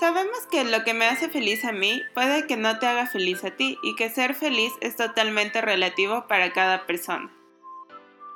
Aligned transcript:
Sabemos 0.00 0.46
que 0.50 0.64
lo 0.64 0.82
que 0.82 0.92
me 0.92 1.06
hace 1.06 1.28
feliz 1.28 1.64
a 1.64 1.72
mí 1.72 2.02
puede 2.14 2.46
que 2.46 2.56
no 2.56 2.78
te 2.78 2.86
haga 2.86 3.06
feliz 3.06 3.44
a 3.44 3.52
ti 3.52 3.78
y 3.82 3.94
que 3.94 4.10
ser 4.10 4.34
feliz 4.34 4.72
es 4.80 4.96
totalmente 4.96 5.60
relativo 5.60 6.26
para 6.26 6.52
cada 6.52 6.84
persona. 6.84 7.30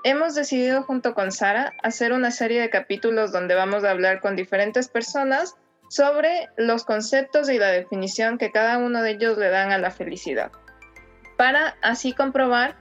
Hemos 0.05 0.37
decidido 0.37 0.85
junto 0.85 1.15
con 1.15 1.33
Sara 1.33 1.75
hacer 1.83 2.13
una 2.13 2.31
serie 2.31 2.61
de 2.61 2.71
capítulos 2.71 3.33
donde 3.33 3.57
vamos 3.57 3.83
a 3.83 3.91
hablar 3.91 4.21
con 4.21 4.37
diferentes 4.37 4.89
personas 4.89 5.57
sobre 5.91 6.49
los 6.57 6.85
conceptos 6.85 7.51
y 7.51 7.59
la 7.59 7.69
definición 7.69 8.39
que 8.39 8.53
cada 8.53 8.79
uno 8.79 9.03
de 9.03 9.11
ellos 9.11 9.37
le 9.37 9.49
dan 9.49 9.73
a 9.73 9.79
la 9.79 9.91
felicidad, 9.91 10.53
para 11.37 11.77
así 11.83 12.13
comprobar 12.13 12.77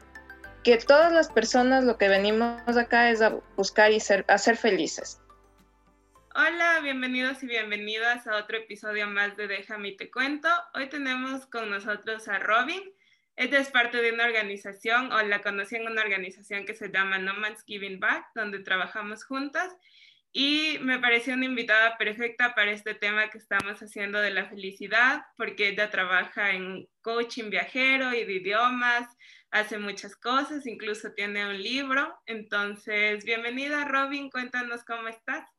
que 0.63 0.77
todas 0.77 1.11
las 1.11 1.29
personas 1.29 1.83
lo 1.83 1.97
que 1.97 2.09
venimos 2.09 2.77
acá 2.77 3.09
es 3.09 3.21
a 3.21 3.33
buscar 3.55 3.91
y 3.91 3.99
ser, 3.99 4.25
a 4.27 4.37
ser 4.37 4.57
felices. 4.57 5.19
Hola, 6.39 6.81
bienvenidos 6.83 7.41
y 7.41 7.47
bienvenidas 7.47 8.27
a 8.27 8.37
otro 8.37 8.57
episodio 8.57 9.07
más 9.07 9.35
de 9.37 9.47
Déjame 9.47 9.87
y 9.87 9.97
te 9.97 10.11
cuento. 10.11 10.47
Hoy 10.75 10.87
tenemos 10.87 11.47
con 11.47 11.71
nosotros 11.71 12.27
a 12.27 12.37
Robin. 12.37 12.79
Ella 13.35 13.57
es 13.57 13.69
parte 13.69 14.03
de 14.03 14.11
una 14.11 14.25
organización, 14.25 15.11
o 15.11 15.19
la 15.23 15.41
conocí 15.41 15.77
en 15.77 15.87
una 15.87 16.03
organización 16.03 16.67
que 16.67 16.75
se 16.75 16.91
llama 16.91 17.17
No 17.17 17.33
Man's 17.33 17.63
Giving 17.65 17.99
Back, 17.99 18.27
donde 18.35 18.59
trabajamos 18.59 19.25
juntas. 19.25 19.75
Y 20.31 20.77
me 20.81 20.99
pareció 20.99 21.33
una 21.33 21.45
invitada 21.45 21.97
perfecta 21.97 22.53
para 22.53 22.69
este 22.69 22.93
tema 22.93 23.31
que 23.31 23.39
estamos 23.39 23.81
haciendo 23.81 24.19
de 24.19 24.29
la 24.29 24.45
felicidad, 24.45 25.25
porque 25.37 25.69
ella 25.69 25.89
trabaja 25.89 26.51
en 26.51 26.87
coaching 27.01 27.49
viajero 27.49 28.13
y 28.13 28.25
de 28.25 28.33
idiomas, 28.33 29.09
hace 29.49 29.79
muchas 29.79 30.15
cosas, 30.15 30.67
incluso 30.67 31.13
tiene 31.13 31.47
un 31.47 31.59
libro. 31.59 32.15
Entonces, 32.27 33.25
bienvenida 33.25 33.85
Robin, 33.85 34.29
cuéntanos 34.29 34.83
cómo 34.83 35.07
estás. 35.07 35.56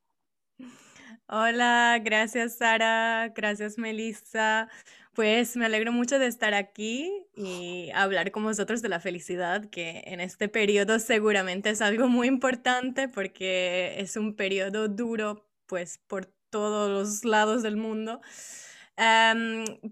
Hola, 1.30 2.00
gracias 2.02 2.56
Sara, 2.56 3.32
gracias 3.34 3.76
Melissa. 3.76 4.68
Pues 5.12 5.56
me 5.56 5.66
alegro 5.66 5.92
mucho 5.92 6.18
de 6.18 6.26
estar 6.26 6.54
aquí 6.54 7.12
y 7.36 7.91
hablar 7.94 8.30
con 8.30 8.44
vosotros 8.44 8.80
de 8.83 8.88
la 8.88 8.98
felicidad, 9.00 9.68
que 9.68 10.05
en 10.06 10.20
este 10.20 10.48
periodo 10.48 10.98
seguramente 10.98 11.70
es 11.70 11.83
algo 11.83 12.08
muy 12.08 12.28
importante 12.28 13.08
porque 13.08 13.96
es 13.98 14.16
un 14.16 14.36
periodo 14.36 14.88
duro, 14.88 15.44
pues 15.66 15.98
por 16.06 16.27
todos 16.50 16.88
los 16.90 17.24
lados 17.24 17.62
del 17.62 17.77
mundo. 17.77 18.22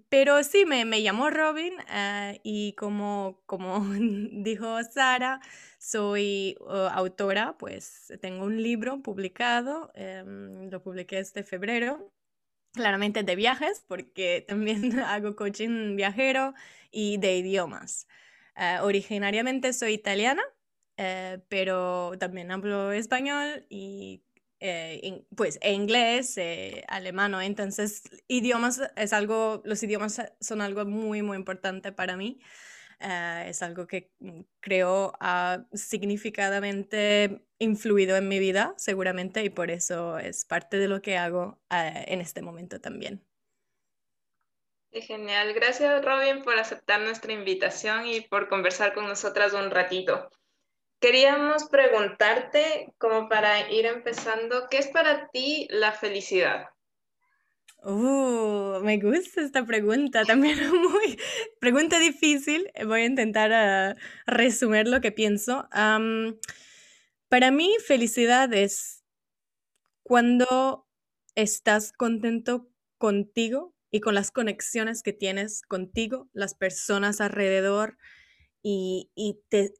Pero 0.08 0.42
sí, 0.42 0.64
me, 0.66 0.84
me 0.84 1.00
llamo 1.00 1.30
Robin 1.30 1.74
eh, 1.90 2.40
y 2.42 2.72
como, 2.74 3.42
como 3.46 3.84
dijo 4.42 4.82
Sara, 4.84 5.40
soy 5.78 6.56
uh, 6.60 6.88
autora, 6.92 7.56
pues 7.58 8.12
tengo 8.20 8.44
un 8.44 8.62
libro 8.62 9.02
publicado, 9.02 9.92
em, 9.94 10.68
lo 10.70 10.82
publiqué 10.82 11.18
este 11.20 11.44
febrero, 11.44 12.12
claramente 12.72 13.22
de 13.22 13.36
viajes, 13.36 13.84
porque 13.88 14.44
también 14.48 14.98
hago 15.00 15.36
coaching 15.36 15.96
viajero 15.96 16.54
y 16.90 17.18
de 17.18 17.36
idiomas. 17.38 18.08
Eh, 18.56 18.78
originariamente 18.82 19.72
soy 19.72 19.94
italiana, 19.94 20.42
eh, 20.96 21.40
pero 21.48 22.12
también 22.18 22.50
hablo 22.50 22.92
español 22.92 23.66
y 23.68 24.24
eh, 24.60 25.24
pues 25.34 25.58
e 25.62 25.72
inglés, 25.72 26.38
alemán, 26.88 27.34
entonces 27.42 28.02
idiomas 28.28 28.80
es 28.96 29.12
algo, 29.12 29.62
los 29.64 29.82
idiomas 29.82 30.22
son 30.40 30.60
algo 30.60 30.84
muy, 30.84 31.22
muy 31.22 31.36
importante 31.36 31.92
para 31.92 32.16
mí. 32.16 32.38
Eh, 33.00 33.44
es 33.48 33.62
algo 33.62 33.86
que 33.86 34.10
mm, 34.20 34.40
creo 34.60 35.12
ha 35.20 35.66
significadamente 35.72 37.42
influido 37.58 38.16
en 38.16 38.28
mi 38.28 38.38
vida, 38.38 38.74
seguramente, 38.78 39.44
y 39.44 39.50
por 39.50 39.70
eso 39.70 40.18
es 40.18 40.44
parte 40.44 40.78
de 40.78 40.88
lo 40.88 41.02
que 41.02 41.18
hago 41.18 41.58
eh, 41.70 42.04
en 42.08 42.20
este 42.20 42.42
momento 42.42 42.80
también. 42.80 43.22
genial. 44.92 45.52
Gracias, 45.52 46.02
Robin, 46.02 46.42
por 46.42 46.58
aceptar 46.58 47.02
nuestra 47.02 47.34
invitación 47.34 48.06
y 48.06 48.22
por 48.22 48.48
conversar 48.48 48.94
con 48.94 49.06
nosotras 49.06 49.52
un 49.52 49.70
ratito. 49.70 50.30
Queríamos 51.00 51.64
preguntarte, 51.68 52.92
como 52.98 53.28
para 53.28 53.70
ir 53.70 53.86
empezando, 53.86 54.66
¿qué 54.70 54.78
es 54.78 54.88
para 54.88 55.28
ti 55.28 55.66
la 55.70 55.92
felicidad? 55.92 56.66
Uh, 57.82 58.80
me 58.82 58.98
gusta 58.98 59.42
esta 59.42 59.64
pregunta, 59.64 60.24
también 60.24 60.58
muy 60.72 61.18
pregunta 61.60 61.98
difícil. 61.98 62.70
Voy 62.84 63.02
a 63.02 63.06
intentar 63.06 63.94
uh, 63.94 63.98
resumir 64.26 64.88
lo 64.88 65.00
que 65.00 65.12
pienso. 65.12 65.68
para 67.28 67.50
mí, 67.50 67.76
felicidad 67.86 68.52
es 68.54 69.04
cuando 70.02 70.86
estás 71.34 71.92
contento 71.92 72.68
contigo 72.98 73.74
y 73.90 74.00
con 74.00 74.14
las 74.14 74.30
conexiones 74.30 75.02
que 75.02 75.12
tienes 75.12 75.62
contigo, 75.62 76.28
las 76.32 76.54
personas 76.54 77.20
alrededor 77.20 77.98
y, 78.62 79.10
te 79.48 79.74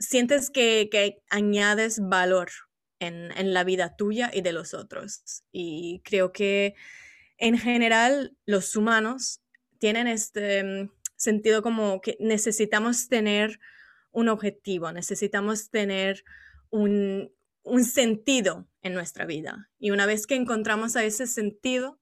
sientes 0.00 0.50
que, 0.50 0.88
que 0.90 1.22
añades 1.30 2.00
valor 2.00 2.50
en, 2.98 3.30
en 3.36 3.54
la 3.54 3.62
vida 3.62 3.94
tuya 3.94 4.30
y 4.32 4.40
de 4.40 4.52
los 4.52 4.74
otros. 4.74 5.44
Y 5.52 6.02
creo 6.04 6.32
que 6.32 6.74
en 7.38 7.56
general 7.56 8.36
los 8.44 8.74
humanos 8.74 9.40
tienen 9.78 10.06
este 10.06 10.64
mm, 10.64 10.90
sentido 11.16 11.62
como 11.62 12.00
que 12.00 12.16
necesitamos 12.20 13.08
tener 13.08 13.60
un 14.12 14.28
objetivo, 14.28 14.90
necesitamos 14.92 15.70
tener 15.70 16.24
un, 16.70 17.32
sentido 17.84 18.68
en 18.82 18.94
nuestra 18.94 19.26
vida. 19.26 19.70
Y 19.78 19.90
una 19.90 20.06
vez 20.06 20.26
que 20.26 20.34
encontramos 20.34 20.96
a 20.96 21.04
ese 21.04 21.26
sentido, 21.26 21.99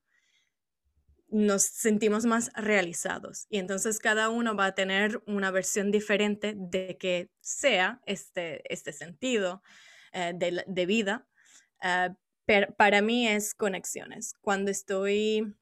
nos 1.28 1.62
sentimos 1.62 2.24
más 2.24 2.50
realizados. 2.54 3.46
Y 3.50 3.58
entonces 3.58 3.98
cada 3.98 4.30
uno 4.30 4.56
va 4.56 4.66
a 4.66 4.74
tener 4.74 5.22
una 5.26 5.50
versión 5.50 5.90
diferente 5.90 6.54
de 6.56 6.96
que 6.98 7.30
sea 7.40 8.00
este, 8.06 8.62
este 8.72 8.92
sentido 8.92 9.62
eh, 10.12 10.32
de, 10.34 10.86
vida. 10.86 11.26
Eh, 11.82 12.10
para 12.76 13.02
mí 13.02 13.28
es 13.28 13.54
conexiones. 13.54 14.34
Cuando 14.40 14.70
estoy, 14.70 15.54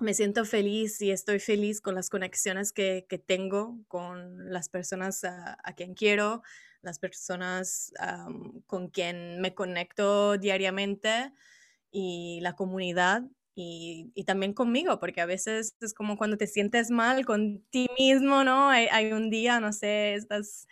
me 0.00 0.14
siento 0.14 0.44
feliz 0.44 1.02
y 1.02 1.10
estoy 1.10 1.40
feliz 1.40 1.80
con 1.80 1.96
las 1.96 2.08
conexiones 2.08 2.72
que, 2.72 3.04
tengo 3.26 3.80
con 3.88 4.52
las 4.52 4.68
personas 4.68 5.24
a, 5.24 5.56
quien 5.76 5.94
quiero, 5.94 6.42
las 6.80 7.00
personas 7.00 7.92
con 8.66 8.88
quien 8.88 9.40
me 9.40 9.54
conecto 9.54 10.38
diariamente 10.38 11.32
y 11.90 12.38
la 12.40 12.54
comunidad. 12.54 13.24
Y, 13.54 14.12
también 14.26 14.54
conmigo, 14.54 14.98
porque 14.98 15.20
a 15.20 15.26
veces 15.26 15.76
es 15.80 15.92
como 15.94 16.16
cuando 16.16 16.38
te 16.38 16.46
sientes 16.46 16.90
mal 16.90 17.26
con 17.26 17.60
ti 17.70 17.88
mismo, 17.98 18.44
¿no? 18.44 18.70
Hay, 18.70 18.86
hay 18.90 19.12
un 19.12 19.30
día, 19.30 19.60
no 19.60 19.72
sé, 19.72 20.14
estás 20.14 20.66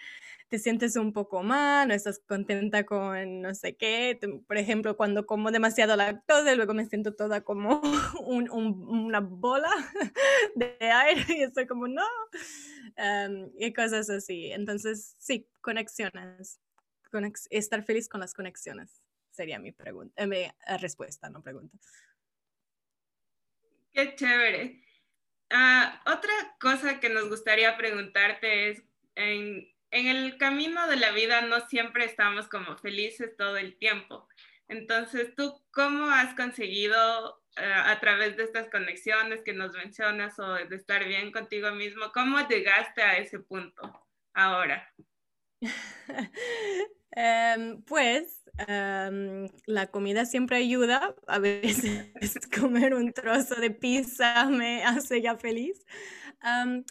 te 0.51 0.59
sientes 0.59 0.97
un 0.97 1.13
poco 1.13 1.45
mal, 1.45 1.87
no 1.87 1.95
estás 1.95 2.19
contenta 2.19 2.85
con 2.85 3.41
no 3.41 3.55
sé 3.55 3.77
qué. 3.77 4.19
Por 4.49 4.57
ejemplo, 4.59 4.97
cuando 4.97 5.25
como 5.25 5.53
demasiado 5.53 5.95
lactosa, 5.95 6.55
luego 6.57 6.75
me 6.75 6.87
siento 6.87 7.15
toda 7.15 7.43
como 7.43 7.81
una 8.27 9.21
bola 9.21 9.71
de 10.57 10.77
aire 10.81 11.25
y 11.29 11.43
estoy 11.45 11.67
como, 11.69 11.87
no. 11.87 12.03
Em, 12.97 13.51
y 13.59 13.73
cosas 13.73 14.11
así. 14.11 14.51
Entonces, 14.53 15.15
sí, 15.19 15.49
conexiones. 15.61 16.61
estar 17.51 17.85
feliz 17.85 18.09
con 18.09 18.21
las 18.21 18.35
conexiones 18.35 19.01
sería 19.31 19.59
mi 19.59 19.73
pregunta, 19.73 20.23
eh, 20.23 20.27
mi 20.27 20.39
eh, 20.39 20.53
respuesta, 20.81 21.31
no 21.31 21.43
pregunta. 21.43 21.79
Qué 23.93 24.15
chévere. 24.15 24.83
Ah, 25.51 26.01
otra 26.07 26.33
cosa 26.61 27.01
que 27.01 27.09
nos 27.09 27.29
gustaría 27.29 27.77
preguntarte 27.77 28.71
es, 28.71 28.83
en, 29.17 29.69
el 29.91 30.39
camino 30.39 30.87
de 30.87 30.97
la 30.97 31.11
vida 31.11 31.41
no 31.41 31.67
siempre 31.67 32.05
estamos 32.05 32.47
como 32.47 32.77
felices 32.79 33.37
todo 33.37 33.57
el 33.57 33.77
tiempo. 33.77 34.29
Entonces, 34.69 35.35
¿tú 35.35 35.61
cómo 35.73 36.07
has 36.11 36.35
conseguido 36.37 37.43
eh, 37.57 37.65
a 37.65 37.99
través 37.99 38.37
de 38.37 38.45
estas 38.45 38.69
conexiones 38.71 39.43
que 39.43 39.53
nos 39.53 39.73
mencionas 39.73 40.39
o 40.39 40.55
de 40.55 40.77
estar 40.77 41.05
bien 41.07 41.33
contigo 41.33 41.73
mismo, 41.73 42.13
cómo 42.13 42.39
llegaste 42.49 43.03
a 43.03 43.19
ese 43.19 43.41
punto 43.41 44.07
ahora? 44.33 44.95
Em, 47.13 47.83
pues 47.83 48.40
em, 48.69 49.49
la 49.67 49.87
comida 49.89 50.25
siempre 50.25 50.57
ayuda. 50.57 51.15
A 51.27 51.39
veces 51.39 52.07
comer 52.61 52.95
un 52.95 53.13
trozo 53.13 53.57
de 53.57 53.71
pizza 53.71 54.47
me 54.51 54.85
hace 54.85 55.21
ya 55.23 55.37
feliz. 55.37 55.85
Em, 56.43 56.85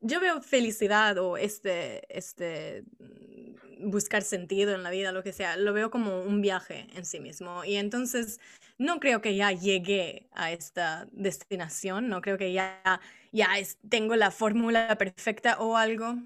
yo 0.00 0.20
veo 0.20 0.40
felicidad 0.42 1.18
o 1.18 1.36
este, 1.36 2.02
este 2.16 2.84
mm, 2.98 3.90
buscar 3.90 4.22
sentido 4.22 4.74
en 4.74 4.82
la 4.82 4.90
vida, 4.90 5.12
lo 5.12 5.22
que 5.22 5.32
sea, 5.32 5.56
lo 5.56 5.72
veo 5.72 5.90
como 5.90 6.22
un 6.22 6.40
viaje 6.40 6.86
en 6.94 7.04
sí 7.04 7.20
mismo. 7.20 7.64
Y 7.64 7.76
entonces 7.76 8.40
no 8.78 9.00
creo 9.00 9.20
que 9.20 9.36
ya 9.36 9.52
llegué 9.52 10.28
a 10.32 10.52
esta 10.52 11.06
destinación, 11.12 12.08
no 12.08 12.20
creo 12.22 12.38
que 12.38 12.52
ya, 12.52 13.00
ya 13.32 13.48
tengo 13.88 14.16
la 14.16 14.30
fórmula 14.30 14.96
perfecta 14.96 15.58
o 15.58 15.76
algo. 15.76 16.16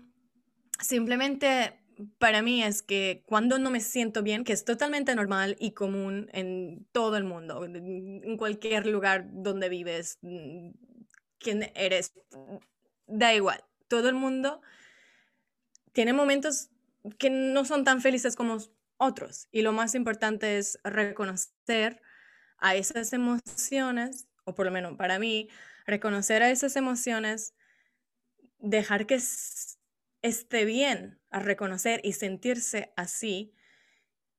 Simplemente 0.80 1.72
para 2.18 2.42
mí 2.42 2.62
es 2.62 2.82
que 2.82 3.22
cuando 3.26 3.58
no 3.58 3.70
me 3.70 3.80
siento 3.80 4.22
bien, 4.22 4.44
que 4.44 4.52
es 4.52 4.64
totalmente 4.64 5.14
normal 5.14 5.56
y 5.58 5.72
común 5.72 6.28
en 6.32 6.86
todo 6.92 7.16
el 7.16 7.24
mundo, 7.24 7.64
en 7.64 8.36
cualquier 8.36 8.86
lugar 8.86 9.26
donde 9.30 9.68
vives, 9.68 10.18
mm, 10.22 10.70
quién 11.38 11.70
eres, 11.74 12.12
da 13.06 13.34
igual, 13.34 13.62
todo 13.88 14.08
el 14.08 14.14
mundo 14.14 14.60
tiene 15.92 16.12
momentos 16.12 16.70
que 17.18 17.30
no 17.30 17.64
son 17.64 17.84
tan 17.84 18.00
felices 18.00 18.36
como 18.36 18.58
otros. 18.96 19.48
Y 19.52 19.62
lo 19.62 19.72
más 19.72 19.94
importante 19.94 20.58
es 20.58 20.78
reconocer 20.82 22.00
a 22.58 22.74
esas 22.74 23.12
emociones, 23.12 24.26
o 24.44 24.54
por 24.54 24.66
lo 24.66 24.72
menos 24.72 24.96
para 24.96 25.18
mí, 25.18 25.48
reconocer 25.86 26.42
a 26.42 26.50
esas 26.50 26.76
emociones, 26.76 27.54
dejar 28.58 29.06
que 29.06 29.20
esté 30.22 30.64
bien 30.64 31.20
a 31.34 31.40
reconocer 31.40 32.00
y 32.04 32.12
sentirse 32.12 32.92
así, 32.96 33.52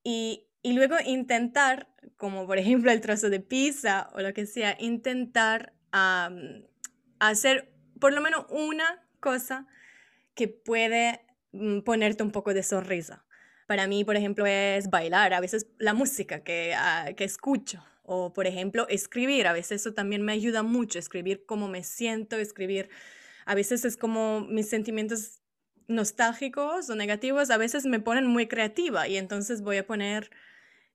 y, 0.01 0.47
luego 0.63 0.95
intentar, 1.05 1.89
como 2.15 2.47
por 2.47 2.57
ejemplo 2.63 2.89
el 2.89 3.01
trozo 3.01 3.29
de 3.29 3.41
pizza 3.41 4.09
o 4.13 4.21
lo 4.21 4.33
que 4.33 4.45
sea, 4.45 4.77
intentar 4.79 5.73
hacer 7.19 7.73
por 7.99 8.13
lo 8.13 8.21
menos 8.21 8.45
una 8.49 9.05
cosa 9.19 9.67
que 10.35 10.47
puede 10.47 11.21
mm, 11.51 11.81
ponerte 11.81 12.23
un 12.23 12.31
poco 12.31 12.53
de 12.53 12.63
sonrisa. 12.63 13.25
Para 13.67 13.87
mí, 13.87 14.03
por 14.03 14.15
ejemplo, 14.15 14.45
es 14.45 14.89
bailar, 14.89 15.33
a 15.33 15.39
veces 15.41 15.67
la 15.79 15.93
música 15.93 16.43
que, 16.43 16.73
ah, 16.75 17.11
que 17.15 17.23
escucho, 17.23 17.83
o 18.03 18.31
por 18.31 18.47
ejemplo, 18.47 18.87
escribir, 18.87 19.47
a 19.47 19.53
veces 19.53 19.81
eso 19.81 19.93
también 19.93 20.21
me 20.21 20.33
ayuda 20.33 20.63
mucho, 20.63 20.99
escribir 20.99 21.45
cómo 21.45 21.67
me 21.67 21.83
siento, 21.83 22.37
escribir, 22.37 22.89
a 23.45 23.55
veces 23.55 23.83
es 23.85 23.97
como 23.97 24.41
mis 24.41 24.69
sentimientos 24.69 25.41
nostálgicos 25.87 26.89
o 26.89 26.95
negativos, 26.95 27.49
a 27.49 27.57
veces 27.57 27.85
me 27.85 27.99
ponen 27.99 28.25
muy 28.27 28.47
creativa 28.47 29.07
y 29.07 29.17
entonces 29.17 29.61
voy 29.61 29.77
a 29.77 29.87
poner 29.87 30.31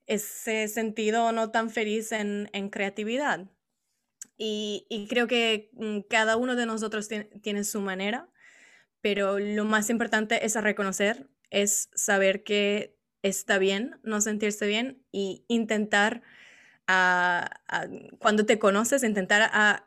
ese 0.07 0.69
sentido 0.69 1.33
no 1.33 1.51
tan 1.51 1.71
feliz 1.71 2.13
en, 2.13 2.51
en 2.53 2.71
creatividad. 2.71 3.49
Y, 4.37 4.87
y, 4.89 5.07
creo 5.07 5.27
que 5.27 5.71
mm, 5.75 6.01
cada 6.09 6.37
uno 6.37 6.57
de 6.57 6.67
nosotros 6.67 7.09
tiene, 7.09 7.65
su 7.65 7.81
manera, 7.81 8.29
pero 9.03 9.39
lo 9.39 9.65
más 9.65 9.91
importante 9.91 10.47
es 10.47 10.55
reconocer 10.55 11.29
es 11.51 11.91
saber 11.95 12.43
que 12.45 12.97
está 13.23 13.59
bien 13.59 14.01
no 14.03 14.21
sentirse 14.21 14.67
bien 14.67 15.05
y 15.13 15.45
intentar, 15.49 16.23
cuando 18.19 18.47
te 18.47 18.59
conoces, 18.59 19.05
intentar 19.05 19.43
a, 19.53 19.85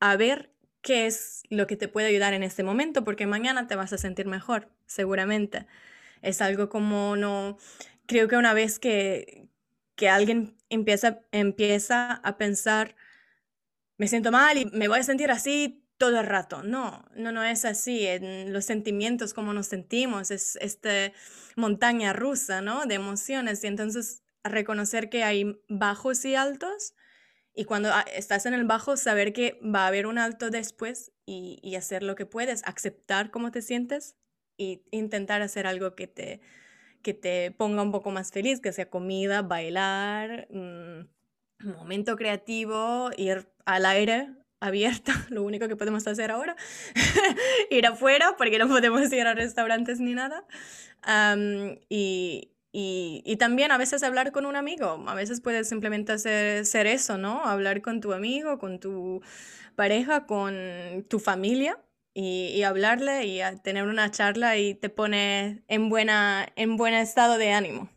a 0.00 0.16
ver 0.16 0.53
qué 0.84 1.06
es 1.06 1.42
lo 1.48 1.66
que 1.66 1.76
te 1.76 1.88
puede 1.88 2.08
ayudar 2.08 2.34
en 2.34 2.44
este 2.44 2.62
momento, 2.62 3.04
porque 3.04 3.26
mañana 3.26 3.66
te 3.66 3.74
vas 3.74 3.92
a 3.94 3.98
sentir 3.98 4.26
mejor, 4.26 4.68
seguramente. 4.86 5.66
Es 6.22 6.42
algo 6.42 6.68
como 6.68 7.16
no, 7.16 7.58
creo 8.06 8.28
que 8.28 8.36
una 8.36 8.52
vez 8.54 8.78
que, 8.78 9.48
que 9.96 10.10
alguien 10.10 10.56
empieza, 10.68 11.20
empieza 11.32 12.12
a 12.12 12.36
pensar, 12.36 12.96
me 13.96 14.08
siento 14.08 14.30
mal 14.30 14.58
y 14.58 14.66
me 14.66 14.88
voy 14.88 15.00
a 15.00 15.02
sentir 15.04 15.30
así 15.30 15.82
todo 15.96 16.20
el 16.20 16.26
rato. 16.26 16.62
No, 16.62 17.06
no, 17.16 17.32
no 17.32 17.42
es 17.42 17.64
así. 17.64 18.06
En 18.06 18.52
los 18.52 18.66
sentimientos, 18.66 19.32
como 19.32 19.54
nos 19.54 19.68
sentimos, 19.68 20.30
es 20.30 20.56
esta 20.60 21.12
montaña 21.56 22.12
rusa, 22.12 22.60
¿no? 22.60 22.84
De 22.84 22.96
emociones. 22.96 23.64
Y 23.64 23.68
entonces 23.68 24.22
reconocer 24.42 25.08
que 25.08 25.24
hay 25.24 25.58
bajos 25.68 26.24
y 26.26 26.34
altos. 26.34 26.94
Y 27.54 27.64
cuando 27.64 27.90
ah, 27.92 28.04
estás 28.12 28.46
en 28.46 28.54
el 28.54 28.64
bajo, 28.64 28.96
saber 28.96 29.32
que 29.32 29.60
va 29.62 29.84
a 29.84 29.86
haber 29.86 30.06
un 30.06 30.18
alto 30.18 30.50
después 30.50 31.12
y, 31.24 31.58
y 31.62 31.76
hacer 31.76 32.02
lo 32.02 32.16
que 32.16 32.26
puedes, 32.26 32.62
aceptar 32.64 33.30
cómo 33.30 33.50
te 33.50 33.62
sientes 33.62 34.16
e 34.58 34.82
intentar 34.90 35.42
hacer 35.42 35.66
algo 35.66 35.94
que 35.94 36.06
te, 36.06 36.40
que 37.02 37.14
te 37.14 37.52
ponga 37.52 37.82
un 37.82 37.92
poco 37.92 38.10
más 38.10 38.32
feliz, 38.32 38.60
que 38.60 38.72
sea 38.72 38.90
comida, 38.90 39.42
bailar, 39.42 40.48
un 40.50 41.08
mm, 41.60 41.68
momento 41.68 42.16
creativo, 42.16 43.10
ir 43.16 43.48
al 43.64 43.86
aire 43.86 44.30
abierta, 44.60 45.12
lo 45.28 45.42
único 45.42 45.68
que 45.68 45.76
podemos 45.76 46.06
hacer 46.08 46.30
ahora, 46.30 46.56
ir 47.70 47.86
afuera 47.86 48.34
porque 48.36 48.58
no 48.58 48.66
podemos 48.68 49.12
ir 49.12 49.26
a 49.26 49.34
restaurantes 49.34 50.00
ni 50.00 50.14
nada. 50.14 50.44
y, 51.88 52.50
y, 52.76 53.36
también 53.36 53.70
a 53.70 53.78
veces 53.78 54.02
hablar 54.02 54.32
con 54.32 54.46
un 54.46 54.56
amigo, 54.56 55.04
a 55.06 55.14
veces 55.14 55.40
puedes 55.40 55.68
simplemente 55.68 56.12
hacer, 56.12 56.66
ser 56.66 56.88
eso, 56.88 57.16
¿no? 57.18 57.44
Hablar 57.44 57.82
con 57.82 58.00
tu 58.00 58.12
amigo, 58.12 58.58
con 58.58 58.80
tu 58.80 59.22
pareja, 59.76 60.26
con 60.26 61.06
tu 61.08 61.20
familia 61.20 61.78
y, 62.14 62.48
y 62.48 62.62
hablarle 62.64 63.26
y 63.26 63.40
tener 63.62 63.84
una 63.84 64.10
charla 64.10 64.56
y 64.56 64.74
te 64.74 64.88
pone 64.88 65.62
en, 65.68 65.88
buena, 65.88 66.48
en 66.56 66.76
buen 66.76 66.94
estado 66.94 67.38
de 67.38 67.52
ánimo. 67.52 67.88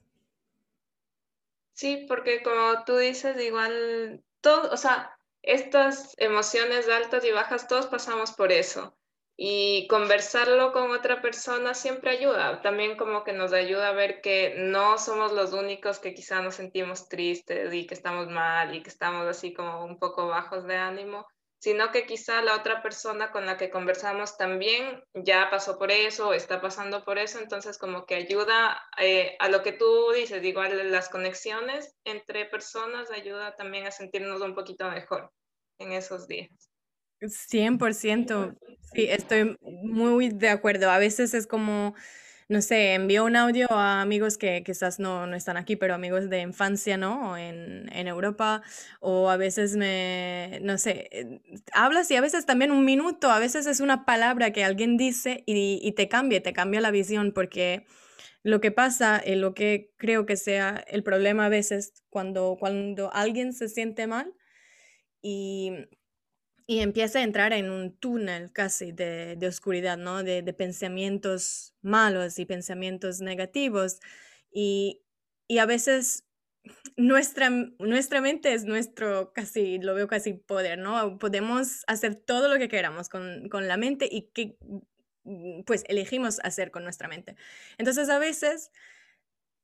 Sí, 1.73 2.05
porque 2.07 2.41
como 2.43 2.83
tú 2.85 2.97
dices, 2.97 3.39
igual 3.41 4.23
todo, 4.41 4.71
o 4.71 4.77
sea, 4.77 5.17
estas 5.43 6.15
emociones 6.17 6.89
altas 6.89 7.23
y 7.23 7.31
bajas, 7.31 7.67
todos 7.67 7.87
pasamos 7.87 8.31
por 8.31 8.51
eso. 8.51 8.96
Y 9.39 9.87
conversarlo 9.87 10.71
con 10.73 10.89
otra 10.89 11.21
persona 11.21 11.75
siempre 11.75 12.09
ayuda. 12.09 12.61
También 12.63 12.97
como 12.97 13.23
que 13.23 13.33
nos 13.33 13.53
ayuda 13.53 13.89
a 13.89 13.93
ver 13.93 14.19
que 14.19 14.55
no 14.57 14.97
somos 14.97 15.31
los 15.31 15.53
únicos 15.53 15.99
que 15.99 16.15
quizá 16.15 16.41
nos 16.41 16.55
sentimos 16.55 17.07
tristes 17.07 17.71
y 17.71 17.85
que 17.85 17.93
estamos 17.93 18.27
mal 18.29 18.73
y 18.73 18.81
que 18.81 18.89
estamos 18.89 19.27
así 19.27 19.53
como 19.53 19.85
un 19.85 19.99
poco 19.99 20.27
bajos 20.27 20.65
de 20.65 20.77
ánimo, 20.77 21.27
sino 21.59 21.91
que 21.91 22.07
quizá 22.07 22.41
la 22.41 22.55
otra 22.55 22.81
persona 22.81 23.31
con 23.31 23.45
la 23.45 23.57
que 23.57 23.69
conversamos 23.69 24.37
también 24.37 25.03
ya 25.13 25.49
pasó 25.51 25.77
por 25.77 25.91
eso 25.91 26.33
está 26.33 26.59
pasando 26.59 27.05
por 27.05 27.19
eso. 27.19 27.37
Entonces 27.37 27.77
como 27.77 28.07
que 28.07 28.15
ayuda 28.15 28.81
eh, 28.97 29.35
a 29.39 29.49
lo 29.49 29.61
que 29.61 29.71
tú 29.71 30.11
dices, 30.13 30.43
igual 30.43 30.91
las 30.91 31.09
conexiones 31.09 31.95
entre 32.05 32.45
personas 32.45 33.11
ayuda 33.11 33.55
también 33.55 33.85
a 33.85 33.91
sentirnos 33.91 34.41
un 34.41 34.55
poquito 34.55 34.89
mejor 34.89 35.31
en 35.77 35.91
esos 35.91 36.27
días. 36.27 36.66
100%, 37.21 38.55
sí, 38.93 39.05
estoy 39.09 39.57
muy 39.61 40.29
de 40.29 40.49
acuerdo. 40.49 40.89
A 40.89 40.99
veces 40.99 41.33
es 41.33 41.47
como, 41.47 41.95
no 42.49 42.61
sé, 42.61 42.93
envío 42.93 43.25
un 43.25 43.35
audio 43.35 43.67
a 43.71 44.01
amigos 44.01 44.37
que 44.37 44.63
quizás 44.63 44.99
no, 44.99 45.27
no 45.27 45.35
están 45.35 45.57
aquí, 45.57 45.75
pero 45.75 45.93
amigos 45.95 46.29
de 46.29 46.41
infancia, 46.41 46.97
¿no? 46.97 47.37
En, 47.37 47.89
en 47.93 48.07
Europa, 48.07 48.61
o 48.99 49.29
a 49.29 49.37
veces 49.37 49.75
me, 49.75 50.59
no 50.61 50.77
sé, 50.77 51.09
eh, 51.11 51.41
hablas 51.73 52.09
y 52.11 52.15
a 52.15 52.21
veces 52.21 52.45
también 52.45 52.71
un 52.71 52.85
minuto, 52.85 53.31
a 53.31 53.39
veces 53.39 53.65
es 53.67 53.79
una 53.79 54.05
palabra 54.05 54.51
que 54.51 54.63
alguien 54.63 54.97
dice 54.97 55.43
y, 55.45 55.79
y 55.83 55.91
te 55.93 56.07
cambia, 56.09 56.41
te 56.43 56.53
cambia 56.53 56.81
la 56.81 56.91
visión, 56.91 57.31
porque 57.33 57.85
lo 58.43 58.61
que 58.61 58.71
pasa, 58.71 59.21
y 59.25 59.35
lo 59.35 59.53
que 59.53 59.91
creo 59.97 60.25
que 60.25 60.37
sea 60.37 60.83
el 60.87 61.03
problema 61.03 61.47
a 61.47 61.49
veces 61.49 61.93
cuando, 62.09 62.57
cuando 62.59 63.11
alguien 63.13 63.53
se 63.53 63.69
siente 63.69 64.07
mal, 64.07 64.33
y, 65.21 65.73
y 66.69 66.79
empieza 66.81 67.19
a 67.19 67.23
entrar 67.23 67.53
en 67.53 67.71
un 67.71 67.97
túnel 67.97 68.51
casi 68.51 68.91
de, 68.91 69.37
de 69.37 69.47
oscuridad, 69.47 69.97
¿no? 69.97 70.21
De, 70.21 70.41
de, 70.41 70.53
pensamientos 70.53 71.73
malos 71.81 72.39
y 72.39 72.45
pensamientos 72.45 73.21
negativos. 73.21 74.01
Y, 74.51 75.01
y 75.47 75.59
a 75.59 75.65
veces 75.65 76.25
nuestra, 76.97 77.49
nuestra 77.79 78.19
mente 78.19 78.53
es 78.53 78.65
nuestro, 78.65 79.31
casi, 79.33 79.79
lo 79.79 79.95
veo 79.95 80.07
casi 80.07 80.33
poder, 80.33 80.77
¿no? 80.77 81.17
Podemos 81.17 81.83
hacer 81.87 82.15
todo 82.15 82.49
lo 82.49 82.59
que 82.59 82.67
queramos 82.67 83.07
con, 83.07 83.47
con 83.47 83.69
la 83.69 83.77
mente 83.77 84.09
y 84.11 84.23
que 84.33 84.57
mm, 85.23 85.61
pues 85.63 85.85
elegimos 85.87 86.41
hacer 86.43 86.69
con 86.71 86.83
nuestra 86.83 87.07
mente. 87.07 87.37
Entonces 87.77 88.09
a 88.09 88.19
veces 88.19 88.71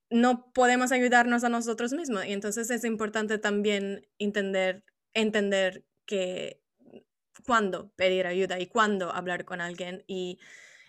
no 0.09 0.53
podemos 0.53 0.93
ayudarnos 0.93 1.43
a 1.43 1.49
nosotros 1.49 1.91
mismos 1.91 2.25
y 2.25 2.31
entonces 2.31 2.69
es 2.69 2.85
importante 2.85 3.39
también 3.39 4.07
entender 4.19 4.85
entender 5.15 5.85
que 6.05 6.62
cuándo 7.45 7.91
pedir 7.95 8.27
ayuda 8.27 8.59
y 8.59 8.67
cuándo 8.67 9.11
hablar 9.13 9.45
con 9.45 9.61
alguien. 9.61 10.03
Y 10.07 10.39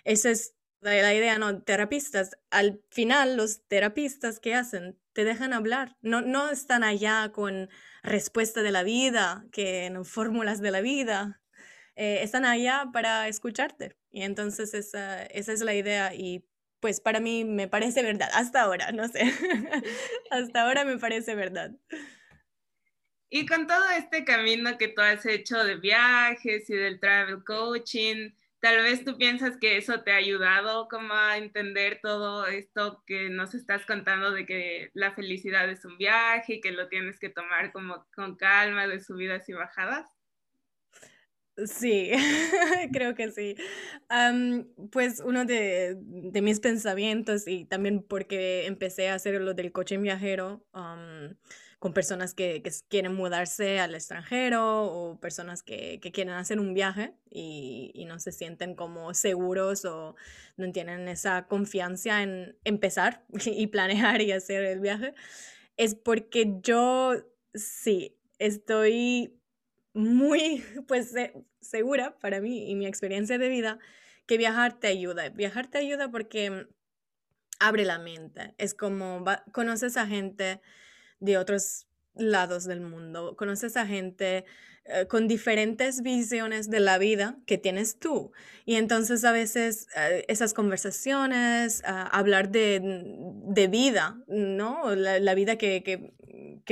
esa 0.05 0.31
es 0.31 0.55
la, 0.81 1.15
idea, 1.15 1.39
¿no? 1.39 1.63
Terapistas, 1.63 2.37
al 2.51 2.83
final 2.91 3.37
los 3.37 3.67
terapistas 3.69 4.39
que 4.41 4.55
hacen 4.55 4.99
te 5.13 5.25
dejan 5.25 5.53
hablar, 5.53 5.97
no, 6.03 6.21
no 6.21 6.51
están 6.51 6.85
allá 6.85 7.31
con 7.33 7.71
respuesta 8.03 8.63
de 8.63 8.73
la 8.73 8.83
vida, 8.83 9.47
que 9.53 9.89
no 9.91 10.05
fórmulas 10.05 10.61
de 10.61 10.71
la 10.71 10.81
vida, 10.81 11.41
eh, 11.97 12.21
están 12.23 12.45
allá 12.45 12.91
para 12.93 13.29
escucharte. 13.29 13.97
Y 14.11 14.23
entonces 14.23 14.75
esa, 14.75 15.23
esa 15.25 15.53
es 15.53 15.61
la 15.61 15.75
idea 15.75 16.15
y 16.15 16.45
pues 16.81 17.01
para 17.01 17.21
mí 17.21 17.45
me 17.45 17.67
parece 17.67 18.03
verdad, 18.03 18.29
hasta 18.35 18.61
ahora, 18.63 18.93
no 18.93 19.09
sé, 19.09 19.23
hasta 20.31 20.63
ahora 20.63 20.85
me 20.85 20.99
parece 20.99 21.35
verdad. 21.35 21.71
Y 23.37 23.47
con 23.47 23.67
todo 23.67 23.83
este 23.99 24.25
camino 24.25 24.79
que 24.79 24.87
tú 24.87 25.01
has 25.01 25.27
hecho 25.27 25.65
de 25.65 25.75
viajes 25.75 26.71
y 26.71 26.75
del 26.75 27.01
travel 27.01 27.43
coaching, 27.43 28.31
tal 28.61 28.77
vez 28.85 29.05
tú 29.05 29.19
piensas 29.19 29.57
que 29.57 29.77
eso 29.77 30.03
te 30.03 30.13
ha 30.13 30.19
ayudado 30.19 30.87
como 30.87 31.13
a 31.15 31.37
entender 31.37 31.99
todo 32.01 32.47
esto 32.47 33.03
que 33.05 33.31
nos 33.31 33.53
estás 33.57 33.85
contando 33.87 34.31
de 34.31 34.47
que 34.47 34.93
la 34.95 35.17
felicidad 35.17 35.69
es 35.69 35.85
un 35.85 35.99
viaje 35.99 36.55
y 36.55 36.61
que 36.61 36.71
lo 36.71 36.87
tienes 36.87 37.19
que 37.19 37.29
tomar 37.29 37.73
como 37.73 38.07
con 38.15 38.37
calma 38.37 38.87
de 38.87 39.01
subidas 39.01 39.49
y 39.49 39.53
bajadas. 39.53 40.09
Sí, 41.67 42.13
creo 42.93 43.17
que 43.17 43.33
sí. 43.33 43.57
pues 44.93 45.21
uno 45.27 45.45
de, 45.45 45.99
mis 46.41 46.61
pensamientos 46.61 47.49
y 47.49 47.65
también 47.65 48.01
porque 48.01 48.67
empecé 48.67 49.09
a 49.09 49.15
hacer 49.15 49.41
lo 49.41 49.55
del 49.55 49.73
coche 49.73 49.99
viajero 49.99 50.65
con 51.85 51.93
personas 51.93 52.33
que, 52.33 52.63
quieren 52.89 53.15
mudarse 53.15 53.79
al 53.79 53.95
extranjero 53.95 54.85
o 54.85 55.21
personas 55.21 55.63
que, 55.63 56.01
quieren 56.15 56.33
hacer 56.33 56.59
un 56.59 56.73
viaje 56.73 57.13
y, 57.29 57.91
y, 57.93 58.07
no 58.07 58.19
se 58.21 58.33
sienten 58.33 58.75
como 58.75 59.13
seguros 59.13 59.85
o 59.85 60.17
no 60.57 60.73
tienen 60.73 61.09
esa 61.09 61.47
confianza 61.47 62.23
en 62.23 62.57
empezar 62.65 63.27
y 63.45 63.67
planear 63.67 64.23
y 64.23 64.33
hacer 64.33 64.65
el 64.65 64.81
viaje, 64.81 65.13
es 65.77 65.95
porque 65.95 66.55
yo 66.63 67.17
sí 67.53 68.17
estoy 68.39 69.39
muy, 69.93 70.65
pues, 70.89 71.13
segura 71.61 72.19
para 72.19 72.41
mí 72.41 72.71
y 72.71 72.77
mi 72.77 72.87
experiencia 72.87 73.37
de 73.37 73.51
vida 73.51 73.79
que 74.25 74.39
viajar 74.39 74.81
te 74.81 74.87
ayuda. 74.87 75.29
Viajar 75.29 75.67
te 75.67 75.77
ayuda 75.77 76.11
porque 76.11 76.67
abre 77.61 77.85
la 77.85 77.99
mente. 77.99 78.55
Es 78.57 78.73
como 78.73 79.23
conoces 79.53 79.99
a 79.99 80.07
gente 80.07 80.63
de 81.21 81.39
otros 81.39 81.87
lados 82.15 82.65
del 82.65 82.81
mundo, 82.81 83.37
conoces 83.37 83.77
a 83.77 83.87
gente 83.87 84.45
eh, 84.87 85.07
con 85.07 85.29
diferentes 85.29 86.03
visiones 86.03 86.69
de 86.69 86.79
la 86.79 86.99
vida 86.99 87.39
que 87.47 87.57
tienes 87.57 87.99
tú. 87.99 88.33
Y 88.67 88.75
entonces 88.77 89.25
a 89.25 89.33
veces 89.33 89.89
eh, 89.97 90.27
esas 90.29 90.53
conversaciones, 90.53 91.83
ah, 91.87 92.07
hablar 92.13 92.51
de, 92.51 93.69
vida, 93.71 94.23
¿no? 94.29 94.95
La, 94.95 95.35
vida 95.35 95.57
que, 95.57 96.13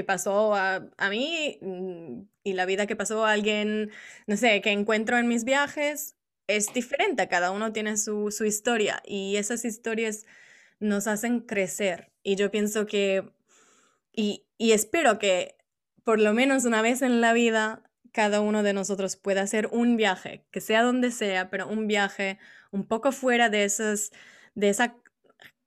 pasó 0.07 0.55
a, 0.55 0.91
a, 0.99 1.09
mí 1.11 1.59
mm, 1.63 2.23
y 2.45 2.53
la 2.53 2.67
vida 2.67 2.87
que 2.87 2.97
pasó 2.97 3.25
a 3.25 3.33
alguien, 3.33 3.91
no 4.27 4.37
sé, 4.37 4.61
que 4.61 4.73
encuentro 4.73 5.17
en 5.17 5.27
mis 5.27 5.45
viajes, 5.45 6.17
es 6.49 6.73
diferente. 6.75 7.29
Cada 7.29 7.51
uno 7.51 7.73
tiene 7.73 7.97
su, 7.97 8.31
su 8.31 8.45
historia 8.45 9.03
y 9.07 9.37
esas 9.37 9.65
historias 9.65 10.27
nos 10.81 11.07
hacen 11.07 11.41
crecer. 11.41 12.13
Y 12.23 12.37
yo 12.37 12.51
pienso 12.51 12.87
que, 12.87 13.25
y, 14.13 14.47
y 14.59 14.73
espero 14.73 15.19
que 15.19 15.57
por 16.05 16.21
lo 16.21 16.33
menos 16.33 16.65
una 16.65 16.83
vez 16.83 17.03
en 17.03 17.21
la 17.21 17.33
vida 17.33 17.83
cada 18.13 18.41
uno 18.41 18.63
de 18.63 18.75
nosotros 18.75 19.17
pueda 19.17 19.43
hacer 19.43 19.69
un 19.73 19.97
viaje, 19.97 20.45
que 20.51 20.61
sea 20.61 20.83
donde 20.83 21.11
sea, 21.11 21.51
pero 21.51 21.67
un 21.67 21.87
viaje 21.87 22.39
un 22.71 22.87
poco 22.87 23.11
fuera 23.11 23.49
de, 23.49 23.65
esos, 23.65 24.13
de 24.55 24.69
esa 24.69 24.95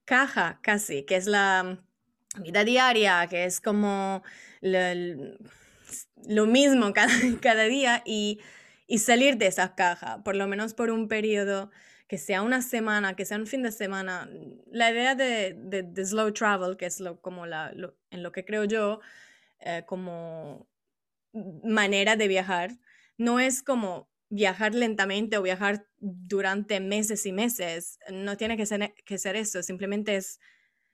caja 0.05 0.59
casi, 0.61 1.03
que 1.03 1.15
es 1.15 1.25
la 1.25 1.83
vida 2.39 2.63
diaria, 2.63 3.27
que 3.27 3.45
es 3.45 3.59
como 3.61 4.23
lo, 4.61 6.45
mismo 6.45 6.93
cada, 6.93 7.13
cada 7.41 7.63
día 7.63 8.03
y, 8.05 8.39
salir 8.99 9.37
de 9.37 9.47
esa 9.47 9.73
caja, 9.73 10.23
por 10.23 10.35
lo 10.35 10.47
menos 10.47 10.75
por 10.75 10.91
un 10.91 11.07
periodo 11.07 11.71
que 12.07 12.17
sea 12.17 12.41
una 12.41 12.61
semana, 12.61 13.15
que 13.15 13.25
sea 13.25 13.37
un 13.37 13.47
fin 13.47 13.63
de 13.63 13.71
semana. 13.71 14.29
La 14.71 14.91
idea 14.91 15.15
de, 15.15 15.55
de, 15.55 16.05
slow 16.05 16.31
travel, 16.33 16.77
que 16.77 16.85
es 16.85 16.99
lo, 16.99 17.19
como 17.21 17.45
la, 17.45 17.73
en 18.11 18.23
lo 18.23 18.31
que 18.31 18.45
creo 18.45 18.65
yo, 18.65 18.99
eh, 19.59 19.83
como 19.87 20.67
manera 21.33 22.15
de 22.15 22.27
viajar, 22.27 22.71
no 23.17 23.39
es 23.39 23.63
como 23.63 24.09
viajar 24.29 24.75
lentamente 24.75 25.37
o 25.37 25.41
viajar 25.41 25.87
durante 25.97 26.79
meses 26.79 27.25
y 27.25 27.31
meses. 27.31 27.99
No 28.11 28.37
tiene 28.37 28.57
que 28.57 28.65
ser, 28.65 28.93
que 29.05 29.17
ser 29.17 29.35
eso, 29.35 29.63
simplemente 29.63 30.15
es 30.15 30.39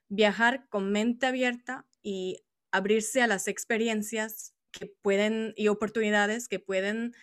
viajar 0.08 0.68
con 0.70 0.91
mente 0.91 1.25
abierta 1.25 1.86
y 2.01 2.44
abrirse 2.72 3.22
a 3.22 3.27
las 3.27 3.48
experiencias 3.48 4.53
que 4.72 4.88
pueden 4.88 5.53
y 5.58 5.68
oportunidades 5.68 6.48
que 6.48 6.60
pueden 6.60 7.13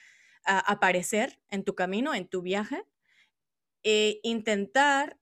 ah, 0.45 0.63
aparecer 0.67 1.39
en 1.51 1.65
tu 1.65 1.75
camino, 1.75 2.15
en 2.15 2.29
tu 2.29 2.43
viaje, 2.43 2.85
e 3.83 4.21
intentar 4.23 5.19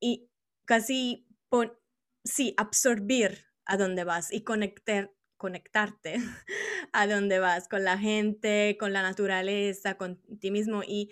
y 0.00 0.28
casi, 0.64 1.26
sí, 2.24 2.54
absorbir 2.56 3.46
a 3.64 3.76
dónde 3.76 4.04
vas 4.04 4.32
y 4.32 4.42
conectar, 4.42 5.12
conectarte 5.36 6.16
a 6.92 7.06
dónde 7.06 7.38
vas, 7.38 7.68
con 7.68 7.84
la 7.84 7.98
gente, 7.98 8.76
con 8.78 8.92
la 8.92 9.02
naturaleza, 9.02 9.96
con 9.96 10.20
ti 10.38 10.50
mismo. 10.50 10.82
Y 10.86 11.10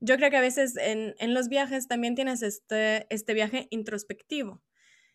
yo 0.00 0.16
creo 0.16 0.30
que 0.30 0.36
a 0.36 0.42
veces 0.42 0.74
en, 0.76 1.14
los 1.34 1.48
viajes 1.48 1.88
también 1.88 2.14
tienes 2.14 2.42
este, 2.42 3.06
este 3.10 3.34
viaje 3.34 3.66
introspectivo. 3.70 4.62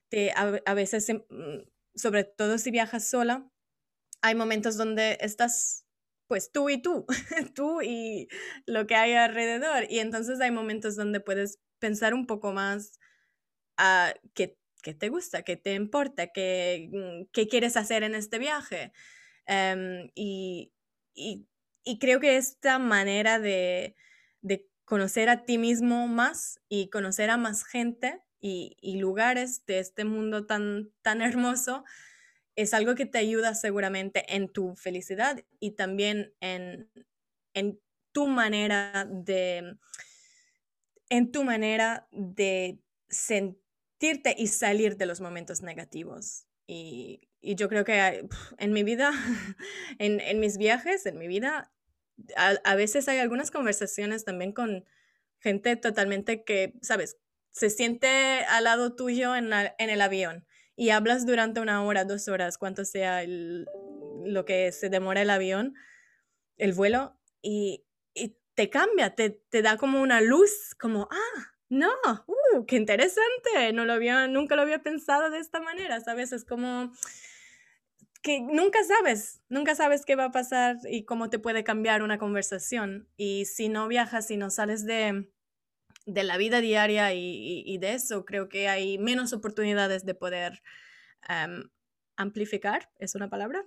Te, 0.09 0.31
a, 0.35 0.73
veces, 0.73 1.07
em, 1.09 1.23
mm, 1.29 1.63
sobre 1.95 2.23
todo 2.25 2.57
si 2.57 2.71
viajas 2.71 3.07
sola, 3.07 3.49
hay 4.21 4.35
momentos 4.35 4.77
donde 4.77 5.17
estás 5.21 5.85
pues 6.31 6.49
tú 6.49 6.69
y 6.69 6.81
tú, 6.81 7.05
tú 7.55 7.81
y 7.81 8.29
lo 8.65 8.87
que 8.87 8.95
hay 8.95 9.15
alrededor. 9.15 9.83
Y 9.89 9.99
entonces 9.99 10.39
hay 10.39 10.49
momentos 10.49 10.95
donde 10.95 11.19
puedes 11.19 11.59
pensar 11.77 12.13
un 12.13 12.25
poco 12.25 12.53
más 12.53 13.01
a 13.75 14.13
qué 14.33 14.57
qué 14.81 14.93
te 14.93 15.09
gusta, 15.09 15.43
qué 15.43 15.57
te 15.57 15.73
importa, 15.73 16.27
qué, 16.27 16.89
mm, 16.89 17.31
qué 17.33 17.49
quieres 17.49 17.75
hacer 17.75 18.03
en 18.03 18.15
este 18.15 18.39
viaje. 18.39 18.93
Em, 19.45 20.09
y, 20.15 20.71
y, 21.13 21.99
creo 21.99 22.21
que 22.21 22.37
esta 22.37 22.79
manera 22.79 23.37
de, 23.37 23.97
de, 24.41 24.69
conocer 24.85 25.27
a 25.27 25.43
ti 25.43 25.57
mismo 25.57 26.07
más 26.07 26.61
y 26.69 26.89
conocer 26.89 27.29
a 27.29 27.35
más 27.37 27.65
gente 27.65 28.21
y, 28.39 28.77
y, 28.79 28.99
lugares 28.99 29.65
de 29.65 29.79
este 29.79 30.05
mundo 30.05 30.45
tan, 30.45 30.93
tan 31.01 31.21
hermoso 31.21 31.83
es 32.61 32.73
algo 32.73 32.95
que 32.95 33.05
te 33.05 33.17
ayuda 33.17 33.55
seguramente 33.55 34.35
en 34.35 34.49
tu 34.49 34.75
felicidad 34.75 35.43
y 35.59 35.71
también 35.71 36.33
en, 36.39 36.89
en 37.53 37.79
tu 38.11 38.27
manera 38.27 39.07
de 39.09 39.77
en 41.09 41.29
tu 41.29 41.43
manera 41.43 42.07
de 42.11 42.79
sentir 43.09 44.21
y 44.37 44.47
salir 44.47 44.95
de 44.95 45.05
los 45.05 45.19
momentos 45.21 45.61
negativos. 45.61 46.47
Y, 46.65 47.27
yo 47.43 47.69
creo 47.69 47.83
que 47.83 48.27
en 48.59 48.71
mi 48.71 48.83
vida, 48.83 49.11
en, 49.99 50.39
mis 50.39 50.57
viajes, 50.57 51.05
en 51.07 51.17
mi 51.17 51.27
vida, 51.27 51.73
a, 52.35 52.75
veces 52.75 53.07
hay 53.07 53.17
algunas 53.17 53.49
conversaciones 53.49 54.23
también 54.23 54.53
con 54.53 54.85
gente 55.39 55.75
totalmente 55.75 56.43
que, 56.43 56.75
sabes, 56.81 57.17
se 57.49 57.71
siente 57.71 58.07
al 58.47 58.65
lado 58.65 58.95
tuyo 58.95 59.35
en, 59.35 59.51
el 59.51 60.01
avión 60.01 60.45
y 60.75 60.89
hablas 60.89 61.25
durante 61.25 61.59
una 61.59 61.83
hora, 61.83 62.05
dos 62.05 62.27
horas, 62.27 62.57
cuanto 62.57 62.85
sea 62.85 63.23
lo 63.25 64.45
que 64.45 64.71
se 64.71 64.89
demora 64.89 65.21
el 65.21 65.29
avión, 65.29 65.75
el 66.57 66.73
vuelo, 66.73 67.17
y, 67.41 67.85
te 68.53 68.69
cambia, 68.69 69.15
te, 69.15 69.29
te 69.29 69.61
da 69.61 69.77
como 69.77 70.01
una 70.01 70.19
luz, 70.19 70.75
como, 70.77 71.07
ah, 71.09 71.51
no, 71.69 71.89
uh, 72.27 72.65
qué 72.65 72.75
interesante, 72.75 73.71
no 73.73 73.85
lo 73.85 73.93
había, 73.93 74.27
nunca 74.27 74.57
lo 74.57 74.61
había 74.61 74.83
pensado 74.83 75.29
de 75.29 75.39
esta 75.39 75.61
manera, 75.61 76.01
¿sabes? 76.01 76.33
Es 76.33 76.43
como 76.43 76.91
que 78.21 78.41
nunca 78.41 78.83
sabes, 78.83 79.41
nunca 79.49 79.73
sabes 79.73 80.05
qué 80.05 80.15
va 80.15 80.25
a 80.25 80.31
pasar 80.31 80.77
y 80.89 81.05
cómo 81.05 81.29
te 81.29 81.39
puede 81.39 81.63
cambiar 81.63 82.03
una 82.03 82.17
conversación. 82.17 83.07
Y 83.17 83.45
si 83.45 83.69
no 83.69 83.87
viajas, 83.87 84.27
si 84.27 84.37
no 84.37 84.49
sales 84.49 84.85
de, 84.85 85.31
de 86.05 86.23
la 86.23 86.37
vida 86.37 86.61
diaria 86.61 87.13
y, 87.13 87.77
de 87.77 87.93
eso, 87.93 88.25
creo 88.25 88.49
que 88.49 88.67
hay 88.67 88.97
menos 88.97 89.33
oportunidades 89.33 90.05
de 90.05 90.15
poder 90.15 90.61
amplificar, 92.15 92.89
¿es 92.99 93.15
una 93.15 93.29
palabra? 93.29 93.63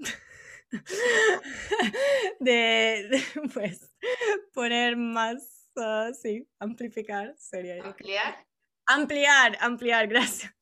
de, 2.40 3.08
de, 3.10 3.22
pues, 3.52 3.92
poner 4.52 4.96
más 4.96 5.54
Ah, 5.76 6.10
sí, 6.12 6.48
amplificar 6.58 7.34
sería. 7.36 7.82
Ampliar. 7.82 8.46
Ampliar, 8.86 9.56
ampliar, 9.60 10.06
gracias. 10.08 10.54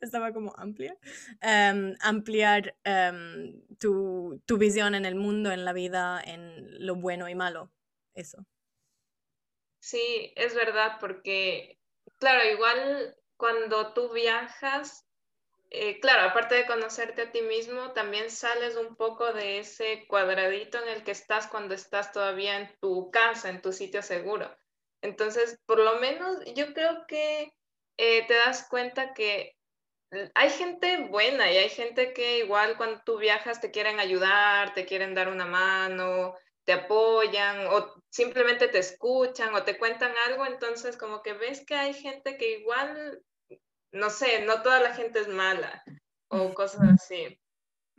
Estaba 0.00 0.32
como 0.32 0.54
ampliar. 0.56 0.98
Em, 1.40 1.94
ampliar 2.00 2.76
em, 2.84 3.62
tu, 3.78 4.42
tu, 4.44 4.58
visión 4.58 4.94
en 4.94 5.06
el 5.06 5.14
mundo, 5.14 5.52
en 5.52 5.64
la 5.64 5.72
vida, 5.72 6.20
en 6.22 6.84
lo 6.84 6.96
bueno 6.96 7.28
y 7.28 7.34
malo. 7.34 7.72
Eso. 8.14 8.46
Sí, 9.86 10.32
es 10.34 10.52
verdad, 10.56 10.96
porque, 10.98 11.78
claro, 12.18 12.44
igual 12.50 13.16
cuando 13.36 13.92
tú 13.92 14.12
viajas, 14.12 15.06
eh, 15.70 16.00
claro, 16.00 16.30
aparte 16.30 16.56
de 16.56 16.66
conocerte 16.66 17.22
a 17.22 17.32
ti 17.32 17.42
mismo, 17.42 17.92
también 17.92 18.30
sales 18.30 18.76
un 18.76 18.96
poco 18.96 19.32
de 19.32 19.60
ese 19.60 20.06
cuadradito 20.08 20.82
en 20.82 20.88
el 20.88 21.04
que 21.04 21.12
estás 21.12 21.46
cuando 21.46 21.74
estás 21.74 22.12
todavía 22.12 22.58
en 22.58 22.76
tu 22.80 23.12
casa, 23.12 23.48
en 23.48 23.62
tu 23.62 23.72
sitio 23.72 24.02
seguro. 24.02 24.50
Entonces, 25.02 25.60
por 25.66 25.78
lo 25.78 26.00
menos 26.00 26.38
yo 26.56 26.74
creo 26.74 27.06
que 27.06 27.52
eh, 27.96 28.26
te 28.26 28.34
das 28.34 28.68
cuenta 28.68 29.14
que 29.14 29.56
hay 30.34 30.50
gente 30.50 31.08
buena 31.08 31.50
y 31.52 31.56
hay 31.58 31.68
gente 31.68 32.12
que 32.12 32.38
igual 32.38 32.76
cuando 32.76 33.02
tú 33.04 33.18
viajas 33.18 33.60
te 33.60 33.70
quieren 33.70 34.00
ayudar, 34.00 34.72
te 34.74 34.86
quieren 34.86 35.14
dar 35.14 35.28
una 35.28 35.46
mano, 35.46 36.34
te 36.66 36.72
apoyan 36.72 37.68
o 37.68 37.94
simplemente 38.10 38.68
te 38.68 38.78
escuchan 38.78 39.54
o 39.54 39.62
te 39.62 39.78
cuentan 39.78 40.12
algo, 40.26 40.44
entonces 40.44 40.96
como 40.96 41.22
que 41.22 41.32
ves 41.32 41.64
que 41.64 41.76
hay 41.76 41.94
gente 41.94 42.36
que 42.36 42.58
igual 42.58 43.22
no 43.92 44.10
sé, 44.10 44.44
no 44.44 44.62
toda 44.62 44.80
la 44.80 44.94
gente 44.94 45.20
es 45.20 45.28
mala 45.28 45.82
o 46.28 46.52
cosas 46.54 46.82
así. 46.94 47.40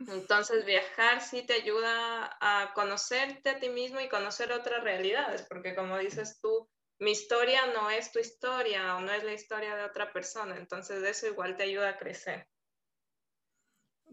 Entonces 0.06 0.64
viajar 0.64 1.22
sí 1.22 1.44
te 1.44 1.54
ayuda 1.54 2.36
a 2.40 2.72
conocerte 2.74 3.50
a 3.50 3.58
ti 3.58 3.68
mismo 3.68 4.00
y 4.00 4.08
conocer 4.08 4.52
otras 4.52 4.84
realidades, 4.84 5.42
porque 5.48 5.74
como 5.74 5.98
dices 5.98 6.38
tú, 6.40 6.68
mi 7.00 7.12
historia 7.12 7.66
no 7.74 7.90
es 7.90 8.12
tu 8.12 8.18
historia 8.18 8.96
o 8.96 9.00
no 9.00 9.12
es 9.12 9.24
la 9.24 9.32
historia 9.32 9.74
de 9.76 9.84
otra 9.84 10.12
persona, 10.12 10.56
entonces 10.56 11.02
eso 11.02 11.26
igual 11.26 11.56
te 11.56 11.64
ayuda 11.64 11.90
a 11.90 11.98
crecer. 11.98 12.46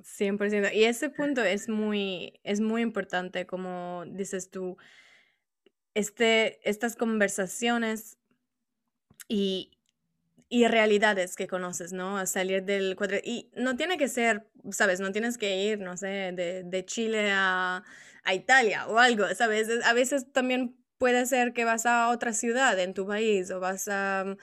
100%. 0.02 0.74
Y 0.74 0.86
ese 0.86 1.10
punto 1.10 1.44
es 1.44 1.70
muy, 1.70 2.40
es 2.44 2.62
muy 2.62 2.82
importante, 2.82 3.46
como 3.46 4.04
dices 4.08 4.50
tú, 4.50 4.78
este, 5.94 6.60
estas 6.70 6.96
conversaciones 6.96 8.18
y, 9.28 9.72
y 10.50 10.68
realidades 10.68 11.36
que 11.36 11.48
conoces, 11.48 11.94
¿no? 11.94 12.18
A 12.18 12.26
salir 12.26 12.64
del 12.64 12.96
cuadro. 12.96 13.18
Y 13.24 13.52
no 13.56 13.76
tiene 13.76 13.98
que 13.98 14.08
ser, 14.08 14.48
¿sabes? 14.72 15.00
No 15.00 15.12
tienes 15.12 15.38
que 15.38 15.64
ir, 15.64 15.80
no 15.80 15.98
sé, 15.98 16.32
de, 16.34 16.64
de 16.64 16.86
Chile 16.86 17.32
a, 17.32 17.84
a, 18.24 18.34
Italia 18.34 18.88
o 18.88 19.00
algo, 19.00 19.26
¿sabes? 19.36 19.70
A 19.84 19.94
veces 19.94 20.32
también 20.32 20.78
puede 20.98 21.26
ser 21.26 21.54
que 21.54 21.66
vas 21.66 21.86
a 21.86 22.10
otra 22.10 22.34
ciudad 22.34 22.80
en 22.80 22.94
tu 22.94 23.08
país 23.08 23.50
o 23.52 23.60
vas 23.60 23.88
a, 23.88 24.36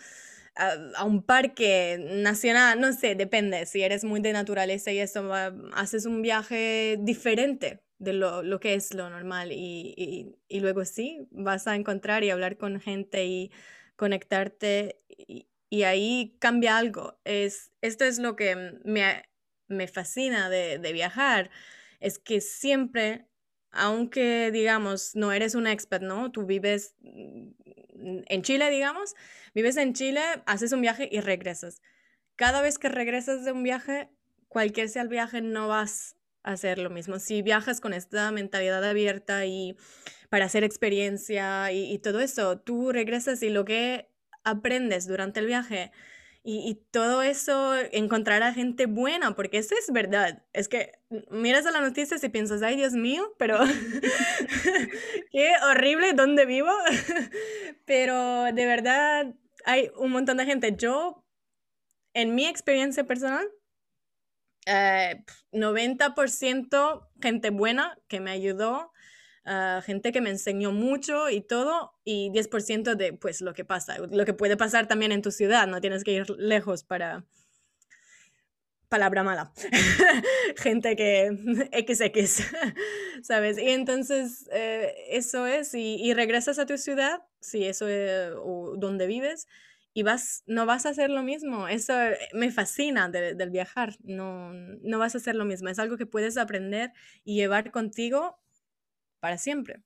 a, 0.57 1.05
un 1.05 1.23
parque 1.23 1.99
nacional, 1.99 2.81
no 2.81 2.93
sé, 2.93 3.15
depende. 3.15 3.67
Si 3.67 3.83
eres 3.83 4.05
muy 4.05 4.21
de 4.21 4.33
naturaleza 4.33 4.93
y 4.93 4.99
eso, 4.99 5.33
haces 5.75 6.07
un 6.07 6.23
viaje 6.23 6.97
diferente 7.01 7.81
de 7.99 8.13
lo, 8.13 8.43
lo 8.43 8.61
que 8.61 8.75
es 8.75 8.95
lo 8.95 9.09
normal 9.11 9.53
y, 9.53 9.95
y, 9.97 10.37
y, 10.49 10.61
luego 10.61 10.85
sí, 10.85 11.29
vas 11.31 11.69
a 11.69 11.77
encontrar 11.77 12.25
y 12.25 12.31
hablar 12.31 12.57
con 12.57 12.81
gente 12.81 13.27
y 13.27 13.53
conectarte 13.97 14.97
y, 15.09 15.47
y 15.71 15.85
ahí 15.85 16.37
cambia 16.39 16.77
algo. 16.77 17.19
Es, 17.25 17.73
esto 17.81 18.05
es 18.05 18.19
lo 18.19 18.37
que 18.37 18.79
me, 18.85 19.23
me 19.69 19.89
fascina 19.89 20.51
de, 20.51 20.79
de, 20.79 20.93
viajar, 20.93 21.51
es 22.01 22.19
que 22.19 22.41
siempre, 22.41 23.27
aunque 23.73 24.51
digamos, 24.53 25.17
no 25.17 25.33
eres 25.33 25.55
un 25.55 25.67
expert, 25.67 26.05
¿no? 26.05 26.31
Tú 26.31 26.47
vives 26.47 26.95
mm, 27.01 27.51
en 28.27 28.43
Chile, 28.43 28.71
digamos, 28.71 29.15
vives 29.55 29.77
en 29.77 29.95
Chile, 29.95 30.21
haces 30.47 30.73
un 30.73 30.81
viaje 30.83 31.09
y 31.11 31.21
regresas. 31.21 31.81
Cada 32.37 32.63
vez 32.63 32.79
que 32.79 32.89
regresas 32.89 33.45
de 33.45 33.53
un 33.53 33.63
viaje, 33.63 34.09
cualquier 34.49 34.89
sea 34.89 35.03
el 35.03 35.09
viaje, 35.09 35.41
no 35.41 35.69
vas 35.69 36.17
a 36.43 36.53
hacer 36.53 36.79
lo 36.79 36.91
mismo. 36.91 37.19
Si 37.19 37.43
viajas 37.43 37.81
con 37.81 37.93
esta 37.93 38.31
mentalidad 38.31 38.85
abierta 38.85 39.47
y 39.47 39.77
para 40.29 40.47
hacer 40.47 40.65
experiencia 40.65 41.73
y 41.73 41.99
todo 41.99 42.21
eso, 42.21 42.59
tú 42.59 42.93
regresas 42.93 43.43
y 43.43 43.51
lo 43.51 43.65
que 43.65 44.09
aprendes 44.45 45.07
durante 45.07 45.41
el 45.41 45.47
viaje. 45.47 45.93
Y, 46.45 46.75
todo 46.91 47.23
eso, 47.23 47.73
encontrar 47.93 48.43
a 48.43 48.53
gente 48.53 48.87
buena, 48.87 49.37
porque 49.37 49.59
eso 49.59 49.77
es 49.79 49.93
verdad. 49.93 50.43
Es 50.53 50.69
que 50.69 50.91
miras 51.31 51.67
a 51.67 51.71
las 51.71 51.83
noticias 51.83 52.25
y 52.25 52.29
piensas, 52.31 52.63
ay 52.63 52.75
Dios 52.75 52.95
mío, 52.95 53.33
pero 53.39 53.61
qué 55.31 55.53
horrible 55.71 56.15
donde 56.15 56.45
vivo. 56.45 56.71
pero 57.85 58.53
de 58.53 58.67
verdad 58.67 59.33
hay 59.65 59.93
un 59.97 60.11
montón 60.11 60.39
de 60.39 60.47
gente. 60.47 60.75
Yo, 60.77 61.25
en 62.13 62.35
mi 62.35 62.47
experiencia 62.47 63.05
personal, 63.05 63.49
90% 64.67 66.75
eh, 66.75 67.01
gente 67.21 67.51
buena 67.51 67.97
que 68.09 68.19
me 68.21 68.33
ayudó 68.33 68.92
gente 69.85 70.13
que 70.13 70.21
me 70.21 70.31
enseñó 70.31 70.73
mucho 70.73 71.29
y 71.29 71.41
todo, 71.41 71.95
y 72.05 72.31
10% 72.31 72.95
de 72.95 73.13
pues 73.13 73.41
lo 73.41 73.55
que 73.55 73.65
pasa, 73.65 73.99
lo 73.99 74.25
que 74.25 74.35
puede 74.35 74.57
pasar 74.57 74.87
también 74.87 75.13
en 75.13 75.23
tu 75.23 75.31
ciudad, 75.31 75.67
no 75.67 75.81
tienes 75.81 76.05
que 76.05 76.13
ir 76.13 76.31
lejos 76.31 76.85
para... 76.85 77.25
Palabra 78.89 79.23
mala. 79.23 79.55
gente 80.59 80.97
que 80.97 81.31
XX, 81.73 82.47
¿sabes? 83.23 83.57
Y 83.57 83.71
entonces 83.71 84.47
eh, 84.53 84.93
eso 85.09 85.47
es, 85.47 85.73
y, 85.73 86.13
regresas 86.13 86.59
a 86.59 86.67
tu 86.67 86.77
ciudad, 86.77 87.23
si 87.41 87.65
eso 87.65 87.89
es 87.89 88.33
o 88.37 88.75
donde 88.77 89.07
vives, 89.07 89.49
y 89.95 90.03
vas, 90.03 90.43
no 90.47 90.67
vas 90.67 90.85
a 90.85 90.91
hacer 90.91 91.09
lo 91.09 91.23
mismo. 91.23 91.69
Eso 91.69 91.95
me 92.35 92.51
fascina 92.51 93.09
del 93.09 93.51
viajar. 93.51 93.97
No, 94.03 94.53
no 94.53 94.99
vas 94.99 95.15
a 95.15 95.19
hacer 95.19 95.37
lo 95.37 95.45
mismo. 95.45 95.69
Es 95.69 95.79
algo 95.79 95.97
que 95.97 96.07
puedes 96.07 96.37
aprender 96.37 96.93
y 97.25 97.37
llevar 97.37 97.71
contigo 97.71 98.42
para 99.23 99.39
siempre. 99.39 99.85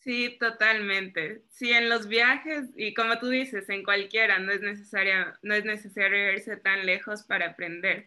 Sí, 0.00 0.36
totalmente. 0.40 1.44
Sí, 1.48 1.70
en 1.72 1.88
los 1.88 2.08
viajes 2.08 2.70
y 2.76 2.92
como 2.92 3.18
tú 3.20 3.28
dices, 3.28 3.68
en 3.68 3.84
cualquiera 3.84 4.38
no 4.40 4.50
es 4.50 4.60
necesario, 4.60 5.32
no 5.42 5.54
es 5.54 5.64
necesario 5.64 6.32
irse 6.32 6.56
tan 6.56 6.84
lejos 6.86 7.22
para 7.22 7.46
aprender. 7.50 8.04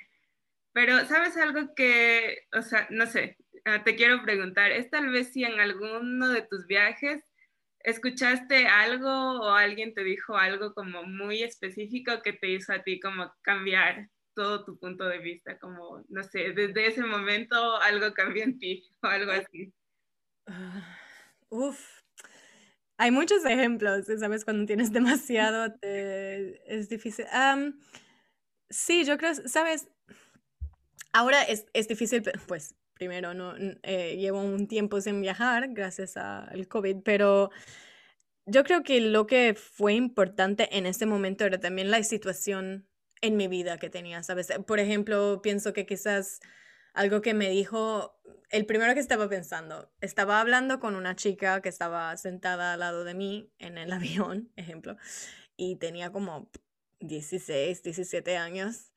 Pero 0.73 1.05
sabes 1.07 1.37
algo 1.37 1.75
que, 1.75 2.47
o 2.53 2.61
sea, 2.63 2.87
no 2.91 3.07
sé, 3.07 3.37
ah, 3.65 3.83
te 3.83 3.95
quiero 3.95 4.23
preguntar, 4.23 4.71
es 4.71 4.89
tal 4.91 5.09
vez 5.11 5.33
si 5.33 5.43
en 5.45 5.59
alguno 5.59 6.29
de 6.29 6.43
tus 6.43 6.67
viajes 6.67 7.23
escuchaste 7.81 8.67
algo 8.67 9.09
o 9.41 9.51
alguien 9.51 9.93
te 9.93 10.03
dijo 10.03 10.37
algo 10.37 10.73
como 10.73 11.03
muy 11.03 11.43
específico 11.43 12.21
que 12.23 12.33
te 12.33 12.49
hizo 12.49 12.73
a 12.73 12.83
ti 12.83 12.99
como 12.99 13.33
cambiar 13.43 14.09
todo 14.35 14.63
tu 14.63 14.77
punto 14.77 15.05
de 15.05 15.19
vista, 15.19 15.57
como, 15.57 16.03
no 16.09 16.23
sé, 16.23 16.51
desde 16.51 16.87
ese 16.87 17.03
momento 17.03 17.77
algo 17.77 18.13
cambió 18.13 18.43
en 18.43 18.59
ti 18.59 18.87
o 19.03 19.07
algo 19.07 19.31
así. 19.31 19.73
Ah, 20.47 20.97
uf, 21.49 21.79
hay 22.97 23.11
muchos 23.11 23.43
ejemplos, 23.45 24.05
¿sabes? 24.19 24.45
Cuando 24.45 24.65
tienes 24.65 24.91
demasiado 24.93 25.73
es 25.81 26.89
difícil. 26.89 27.25
sí, 28.69 29.03
yo 29.05 29.17
creo, 29.17 29.33
¿sabes? 29.33 29.87
Ahora 31.13 31.43
es, 31.43 31.65
es 31.73 31.87
difícil, 31.87 32.23
pues 32.47 32.75
primero 32.93 33.33
no 33.33 33.53
eh, 33.83 34.17
llevo 34.17 34.41
un 34.41 34.67
tiempo 34.67 34.99
sin 35.01 35.21
viajar 35.21 35.69
gracias 35.69 36.17
al 36.17 36.67
COVID, 36.67 36.97
pero 37.03 37.51
yo 38.45 38.63
creo 38.63 38.83
que 38.83 39.01
lo 39.01 39.27
que 39.27 39.53
fue 39.55 39.93
importante 39.93 40.77
en 40.77 40.85
ese 40.85 41.05
momento 41.05 41.45
era 41.45 41.59
también 41.59 41.91
la 41.91 42.03
situación 42.03 42.87
en 43.21 43.37
mi 43.37 43.47
vida 43.47 43.77
que 43.77 43.89
tenía, 43.89 44.23
¿sabes? 44.23 44.51
Por 44.65 44.79
ejemplo, 44.79 45.41
pienso 45.41 45.73
que 45.73 45.85
quizás 45.85 46.39
algo 46.93 47.21
que 47.21 47.33
me 47.33 47.49
dijo, 47.49 48.19
el 48.49 48.65
primero 48.65 48.93
que 48.93 48.99
estaba 48.99 49.27
pensando, 49.27 49.91
estaba 50.01 50.39
hablando 50.39 50.79
con 50.79 50.95
una 50.95 51.15
chica 51.15 51.61
que 51.61 51.69
estaba 51.69 52.15
sentada 52.17 52.73
al 52.73 52.79
lado 52.79 53.03
de 53.03 53.13
mí 53.13 53.51
en 53.59 53.77
el 53.77 53.91
avión, 53.93 54.51
ejemplo, 54.55 54.97
y 55.57 55.75
tenía 55.77 56.11
como 56.11 56.49
16, 57.01 57.83
17 57.83 58.37
años 58.37 58.91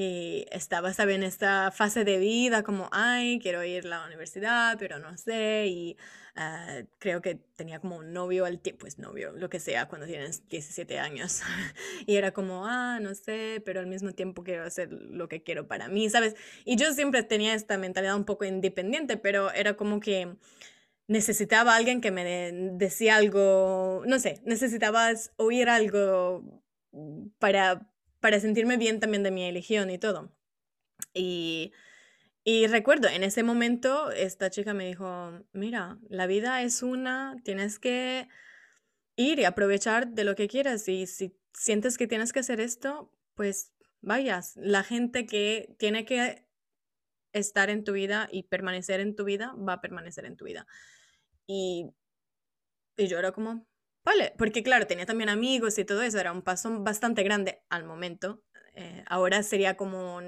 y 0.00 0.46
estaba, 0.52 0.92
¿sabes? 0.94 1.16
En 1.16 1.24
esta 1.24 1.72
fase 1.72 2.04
de 2.04 2.18
vida 2.18 2.62
como, 2.62 2.88
ay, 2.92 3.40
quiero 3.42 3.64
ir 3.64 3.84
a 3.86 3.88
la 3.88 4.06
universidad, 4.06 4.76
pero 4.78 5.00
no 5.00 5.16
sé, 5.16 5.66
y 5.66 5.96
ah, 6.36 6.82
creo 7.00 7.20
que 7.20 7.34
tenía 7.56 7.80
como 7.80 7.96
un 7.96 8.12
novio 8.12 8.44
al 8.44 8.60
tiempo, 8.60 8.82
pues 8.82 9.00
novio, 9.00 9.32
lo 9.32 9.50
que 9.50 9.58
sea, 9.58 9.88
cuando 9.88 10.06
tienes 10.06 10.48
17 10.48 11.00
años, 11.00 11.42
y 12.06 12.14
era 12.14 12.30
como, 12.30 12.64
ah, 12.64 13.00
no 13.00 13.12
sé, 13.16 13.60
pero 13.66 13.80
al 13.80 13.88
mismo 13.88 14.12
tiempo 14.12 14.44
quiero 14.44 14.62
hacer 14.62 14.92
lo 14.92 15.28
que 15.28 15.42
quiero 15.42 15.66
para 15.66 15.88
mí, 15.88 16.08
¿sabes? 16.08 16.36
Y 16.64 16.76
yo 16.76 16.92
siempre 16.92 17.24
tenía 17.24 17.54
esta 17.54 17.76
mentalidad 17.76 18.14
un 18.14 18.24
poco 18.24 18.44
independiente, 18.44 19.16
pero 19.16 19.50
era 19.50 19.76
como 19.76 19.98
que 19.98 20.36
necesitaba 21.08 21.74
alguien 21.74 22.00
que 22.00 22.12
me 22.12 22.52
decía 22.74 23.16
algo, 23.16 24.04
no 24.06 24.20
sé, 24.20 24.40
necesitabas 24.44 25.32
oír 25.38 25.68
algo 25.68 26.62
para 27.40 27.90
para 28.20 28.40
sentirme 28.40 28.76
bien 28.76 29.00
también 29.00 29.22
de 29.22 29.30
mi 29.30 29.44
elección 29.44 29.90
y 29.90 29.98
todo. 29.98 30.32
Y, 31.14 31.72
y 32.44 32.66
recuerdo, 32.66 33.08
en 33.08 33.22
ese 33.22 33.42
momento 33.42 34.10
esta 34.10 34.50
chica 34.50 34.74
me 34.74 34.86
dijo, 34.86 35.44
mira, 35.52 35.98
la 36.08 36.26
vida 36.26 36.62
es 36.62 36.82
una, 36.82 37.36
tienes 37.44 37.78
que 37.78 38.28
ir 39.16 39.38
y 39.40 39.44
aprovechar 39.44 40.08
de 40.08 40.24
lo 40.24 40.34
que 40.34 40.48
quieras 40.48 40.88
y 40.88 41.06
si 41.06 41.36
sientes 41.52 41.98
que 41.98 42.06
tienes 42.06 42.32
que 42.32 42.40
hacer 42.40 42.60
esto, 42.60 43.12
pues 43.34 43.72
vayas. 44.00 44.54
La 44.56 44.84
gente 44.84 45.26
que 45.26 45.74
tiene 45.78 46.04
que 46.04 46.46
estar 47.32 47.70
en 47.70 47.84
tu 47.84 47.92
vida 47.92 48.28
y 48.30 48.44
permanecer 48.44 49.00
en 49.00 49.14
tu 49.14 49.24
vida, 49.24 49.54
va 49.56 49.74
a 49.74 49.80
permanecer 49.80 50.24
en 50.24 50.36
tu 50.36 50.44
vida. 50.44 50.66
Y, 51.46 51.90
y 52.96 53.06
yo 53.08 53.18
era 53.18 53.32
como, 53.32 53.66
Vale, 54.08 54.32
porque 54.38 54.62
claro, 54.62 54.86
tenía 54.86 55.04
también 55.04 55.28
amigos 55.28 55.78
y 55.78 55.84
todo 55.84 56.00
eso, 56.00 56.18
era 56.18 56.32
un 56.32 56.40
paso 56.40 56.82
bastante 56.82 57.22
grande 57.24 57.60
al 57.68 57.84
momento. 57.84 58.42
Eh, 58.74 59.04
ahora 59.06 59.42
sería 59.42 59.76
como, 59.76 60.22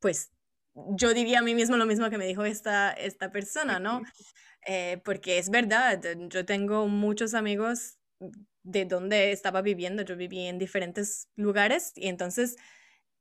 pues, 0.00 0.32
yo 0.74 1.12
diría 1.12 1.40
a 1.40 1.42
mí 1.42 1.54
mismo 1.54 1.76
lo 1.76 1.84
mismo 1.84 2.08
que 2.08 2.16
me 2.16 2.26
dijo 2.26 2.42
esta, 2.46 2.90
esta 2.92 3.30
persona, 3.30 3.80
¿no? 3.80 4.00
Eh, 4.66 5.02
porque 5.04 5.36
es 5.36 5.50
verdad, 5.50 6.00
yo 6.30 6.46
tengo 6.46 6.88
muchos 6.88 7.34
amigos 7.34 7.98
de 8.62 8.86
donde 8.86 9.30
estaba 9.32 9.60
viviendo, 9.60 10.02
yo 10.02 10.16
viví 10.16 10.46
en 10.46 10.58
diferentes 10.58 11.28
lugares 11.36 11.92
y 11.94 12.08
entonces 12.08 12.56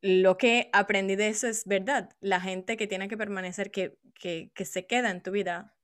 lo 0.01 0.37
que 0.37 0.69
aprendí 0.71 1.17
de 1.17 1.27
eso 1.27 1.47
es 1.47 1.65
verdad, 1.65 2.11
la 2.21 2.39
gente 2.39 2.77
que 2.77 2.87
tiene 2.87 3.09
que 3.09 3.17
permanecer, 3.17 3.71
que, 3.71 3.97
que, 4.15 4.51
que 4.55 4.63
se 4.63 4.87
queda 4.87 5.11
en 5.11 5.21
tu 5.21 5.31
vida, 5.31 5.75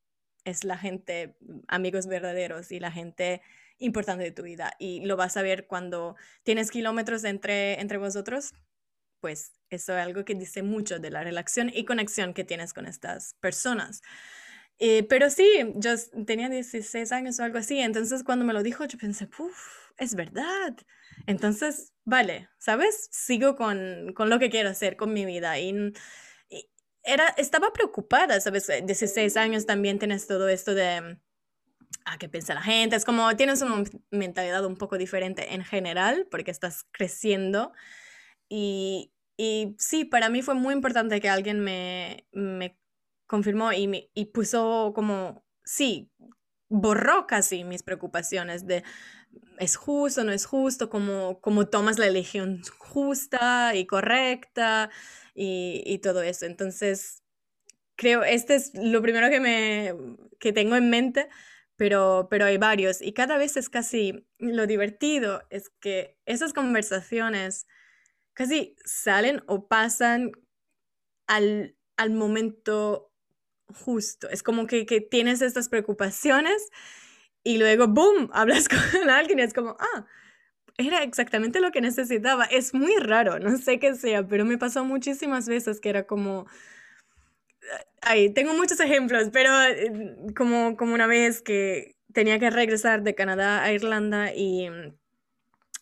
es 0.49 0.63
la 0.63 0.77
gente, 0.77 1.35
amigos 1.67 2.07
verdaderos 2.07 2.71
y 2.71 2.79
la 2.79 2.91
gente 2.91 3.41
importante 3.77 4.23
de 4.23 4.31
tu 4.31 4.43
vida. 4.43 4.73
Y 4.79 5.05
lo 5.05 5.15
vas 5.15 5.37
a 5.37 5.41
ver 5.41 5.67
cuando 5.67 6.15
tienes 6.43 6.71
kilómetros 6.71 7.23
entre, 7.23 7.79
entre 7.79 7.97
vosotros 7.97 8.53
pues 9.19 9.53
eso 9.69 9.97
es 9.97 10.05
algo 10.05 10.25
que 10.25 10.35
dice 10.35 10.63
mucho 10.63 10.99
de 10.99 11.11
la 11.11 11.23
relación 11.23 11.71
y 11.73 11.85
conexión 11.85 12.33
que 12.33 12.43
tienes 12.43 12.73
con 12.73 12.85
estas 12.85 13.35
personas. 13.35 14.01
Eh, 14.79 15.03
pero 15.03 15.29
sí, 15.29 15.45
yo 15.75 15.91
tenía 16.25 16.49
16 16.49 17.11
años 17.11 17.39
o 17.39 17.43
algo 17.43 17.57
así, 17.57 17.79
entonces 17.79 18.23
cuando 18.23 18.45
me 18.45 18.53
lo 18.53 18.63
dijo 18.63 18.85
yo 18.85 18.97
pensé, 18.97 19.27
uff, 19.37 19.91
es 19.97 20.15
verdad. 20.15 20.75
Entonces, 21.27 21.91
vale, 22.05 22.49
¿sabes? 22.57 23.09
Sigo 23.11 23.55
con, 23.57 24.13
con, 24.13 24.29
lo 24.29 24.39
que 24.39 24.49
quiero 24.49 24.69
hacer 24.69 24.95
con 24.95 25.11
mi 25.11 25.25
vida. 25.25 25.59
Y, 25.59 25.93
era, 27.03 27.27
estaba 27.37 27.73
preocupada, 27.73 28.39
¿sabes? 28.41 28.67
16 28.83 29.37
años 29.37 29.65
también 29.65 29.99
tienes 29.99 30.27
todo 30.27 30.49
esto 30.49 30.73
de 30.75 31.17
a 32.05 32.13
ah, 32.13 32.17
qué 32.17 32.29
piensa 32.29 32.53
la 32.53 32.61
gente. 32.61 32.95
Es 32.95 33.05
como 33.05 33.35
tienes 33.35 33.61
una 33.61 33.83
mentalidad 34.11 34.65
un 34.65 34.77
poco 34.77 34.97
diferente 34.97 35.53
en 35.53 35.63
general 35.63 36.27
porque 36.29 36.51
estás 36.51 36.85
creciendo. 36.91 37.71
Y, 38.47 39.11
y 39.37 39.75
sí, 39.79 40.05
para 40.05 40.29
mí 40.29 40.41
fue 40.41 40.55
muy 40.55 40.73
importante 40.73 41.21
que 41.21 41.29
alguien 41.29 41.59
me, 41.59 42.27
me 42.31 42.77
confirmó 43.27 43.71
y, 43.73 43.87
me, 43.87 44.09
y 44.13 44.25
puso 44.25 44.91
como, 44.95 45.45
sí, 45.63 46.11
borró 46.67 47.27
casi 47.27 47.63
mis 47.63 47.83
preocupaciones 47.83 48.65
de 48.65 48.83
es 49.59 49.75
justo, 49.75 50.23
no 50.23 50.31
es 50.31 50.45
justo, 50.45 50.89
cómo, 50.89 51.39
cómo 51.41 51.67
tomas 51.67 51.99
la 51.99 52.07
elección 52.07 52.61
justa 52.79 53.75
y 53.75 53.85
correcta 53.85 54.89
y, 55.41 55.99
todo 55.99 56.21
eso. 56.21 56.45
Entonces, 56.45 57.23
creo, 57.95 58.23
este 58.23 58.55
es 58.55 58.71
lo 58.73 59.01
primero 59.01 59.29
que, 59.29 59.39
me, 59.39 59.93
que 60.39 60.53
tengo 60.53 60.75
en 60.75 60.89
mente, 60.89 61.29
pero, 61.77 62.27
pero 62.29 62.45
hay 62.45 62.57
varios 62.57 63.01
y 63.01 63.13
cada 63.13 63.37
vez 63.37 63.55
es 63.55 63.69
casi 63.69 64.27
lo 64.37 64.67
divertido, 64.67 65.43
es 65.49 65.69
que 65.79 66.17
esas 66.25 66.53
conversaciones 66.53 67.67
casi 68.33 68.75
salen 68.83 69.41
o 69.47 69.67
pasan 69.67 70.31
al, 71.27 71.77
al 71.97 72.11
momento 72.11 73.13
justo. 73.67 74.29
Es 74.29 74.43
como 74.43 74.67
que, 74.67 74.85
que 74.85 74.99
tienes 74.99 75.41
estas 75.41 75.69
preocupaciones 75.69 76.69
y 77.43 77.57
luego, 77.59 77.87
¡boom!, 77.87 78.29
hablas 78.33 78.67
con 78.67 79.09
alguien 79.09 79.39
y 79.39 79.43
es 79.43 79.53
como, 79.53 79.77
ah, 79.79 80.05
era 80.79 81.03
exactamente 81.03 81.59
lo 81.59 81.71
que 81.71 81.81
necesitaba. 81.81 82.45
Es 82.45 82.73
muy 82.73 82.95
raro, 82.97 83.39
no 83.39 83.57
sé 83.57 83.79
qué 83.79 83.95
sea, 83.95 84.25
pero 84.25 84.45
me 84.45 84.57
pasó 84.57 84.83
muchísimas 84.85 85.47
veces 85.47 85.79
que 85.79 85.89
era 85.89 86.07
como... 86.07 86.47
Ay, 88.01 88.33
tengo 88.33 88.53
muchos 88.53 88.79
ejemplos, 88.79 89.29
pero 89.31 89.51
eh, 89.63 89.91
como, 90.35 90.77
como 90.77 90.93
una 90.93 91.05
vez 91.05 91.41
que 91.41 91.97
tenía 92.13 92.39
que 92.39 92.49
regresar 92.49 93.03
de 93.03 93.13
Canadá 93.13 93.61
a 93.63 93.73
Irlanda 93.73 94.33
y, 94.33 94.69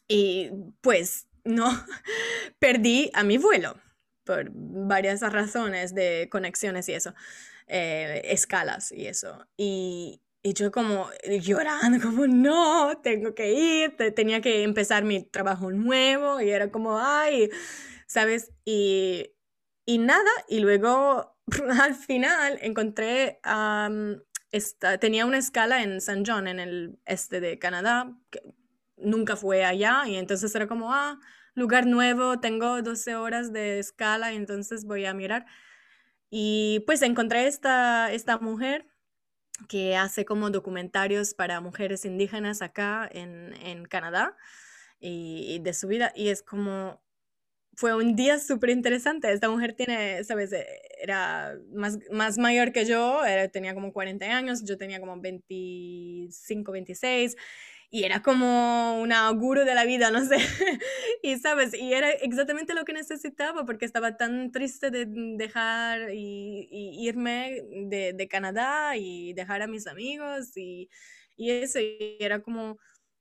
y 0.08 0.50
pues 0.82 1.28
no, 1.44 1.70
perdí 2.60 3.12
a 3.14 3.24
mi 3.24 3.38
vuelo 3.38 3.80
por 4.26 4.50
varias 4.52 5.22
razones 5.22 5.94
de 5.94 6.28
conexiones 6.30 6.90
y 6.90 6.94
eso, 6.94 7.14
eh, 7.68 8.22
escalas 8.26 8.92
y 8.92 9.08
eso. 9.08 9.48
Y, 9.56 10.22
y 10.48 10.54
yo 10.54 10.72
como 10.72 11.10
llorando, 11.42 12.00
como 12.08 12.26
no, 12.26 12.98
tengo 13.04 13.36
que 13.36 13.52
ir, 13.52 13.98
tenía 14.16 14.40
que 14.40 14.64
empezar 14.64 15.04
mi 15.04 15.24
trabajo 15.24 15.72
nuevo 15.72 16.40
y 16.40 16.50
era 16.50 16.72
como, 16.72 17.00
ay, 17.00 17.50
¿sabes? 18.08 18.54
Y, 18.64 19.34
y 19.86 19.98
nada, 19.98 20.30
y 20.48 20.60
luego 20.62 21.38
al 21.82 21.96
final 21.96 22.60
encontré, 22.62 23.42
esta, 24.54 24.98
tenía 25.00 25.26
una 25.26 25.38
escala 25.38 25.84
en 25.84 26.00
San 26.00 26.24
John, 26.26 26.48
en 26.48 26.60
el 26.62 26.98
este 27.06 27.42
de 27.42 27.60
Canadá, 27.60 28.16
que 28.30 28.42
nunca 28.96 29.36
fue 29.36 29.66
allá, 29.66 30.04
y 30.08 30.16
entonces 30.16 30.56
era 30.56 30.68
como, 30.68 30.94
ah, 30.94 31.20
lugar 31.56 31.86
nuevo, 31.88 32.40
tengo 32.40 32.82
12 32.82 33.16
horas 33.16 33.52
de 33.52 33.80
escala, 33.80 34.32
entonces 34.32 34.86
voy 34.86 35.04
a 35.04 35.14
mirar. 35.14 35.46
Y 36.30 36.84
pues 36.86 37.02
encontré 37.02 37.48
esta, 37.48 38.14
esta 38.14 38.38
mujer 38.38 38.88
que 39.68 39.96
hace 39.96 40.26
como 40.26 40.50
documentarios 40.50 41.34
para 41.34 41.62
mujeres 41.62 42.06
indígenas 42.06 42.62
acá 42.62 43.10
en, 43.12 43.54
en 43.64 43.86
Canadá 43.86 44.36
y, 45.00 45.60
de 45.60 45.74
su 45.74 45.88
vida. 45.88 46.12
Y 46.16 46.30
es 46.30 46.44
como, 46.44 47.02
fue 47.76 47.96
un 47.96 48.16
día 48.16 48.40
súper 48.40 48.70
interesante. 48.70 49.32
Esta 49.32 49.50
mujer 49.50 49.74
tiene, 49.74 50.24
sabes, 50.24 50.54
eh, 50.54 50.66
era 51.02 51.56
más, 51.74 52.00
más 52.12 52.38
mayor 52.38 52.72
que 52.72 52.86
yo, 52.86 53.22
tenía 53.52 53.74
como 53.74 53.94
40 53.94 54.26
años, 54.26 54.64
yo 54.64 54.78
tenía 54.78 55.00
como 55.00 55.20
25, 55.20 56.72
26 56.72 57.36
y 57.90 58.04
era 58.04 58.22
como 58.22 59.00
un 59.00 59.14
auguro 59.14 59.64
de 59.66 59.76
la 59.76 59.86
vida, 59.86 60.12
no 60.12 60.26
sé. 60.26 60.38
y 61.24 61.38
sabes, 61.38 61.74
y 61.74 61.94
era 61.94 62.12
exactamente 62.12 62.74
lo 62.74 62.84
que 62.86 62.94
necesitaba 62.94 63.66
porque 63.66 63.86
estaba 63.86 64.18
tan 64.18 64.52
triste 64.52 64.92
de 64.92 65.06
dejar 65.08 66.14
y, 66.14 66.68
irme 67.08 67.62
de, 67.88 68.14
de, 68.14 68.28
Canadá 68.28 68.98
y 68.98 69.34
dejar 69.34 69.62
a 69.62 69.68
mis 69.68 69.88
amigos 69.88 70.56
y, 70.58 70.90
y 71.38 71.52
eso, 71.52 71.80
y 71.80 72.18
era 72.20 72.42
como, 72.42 72.78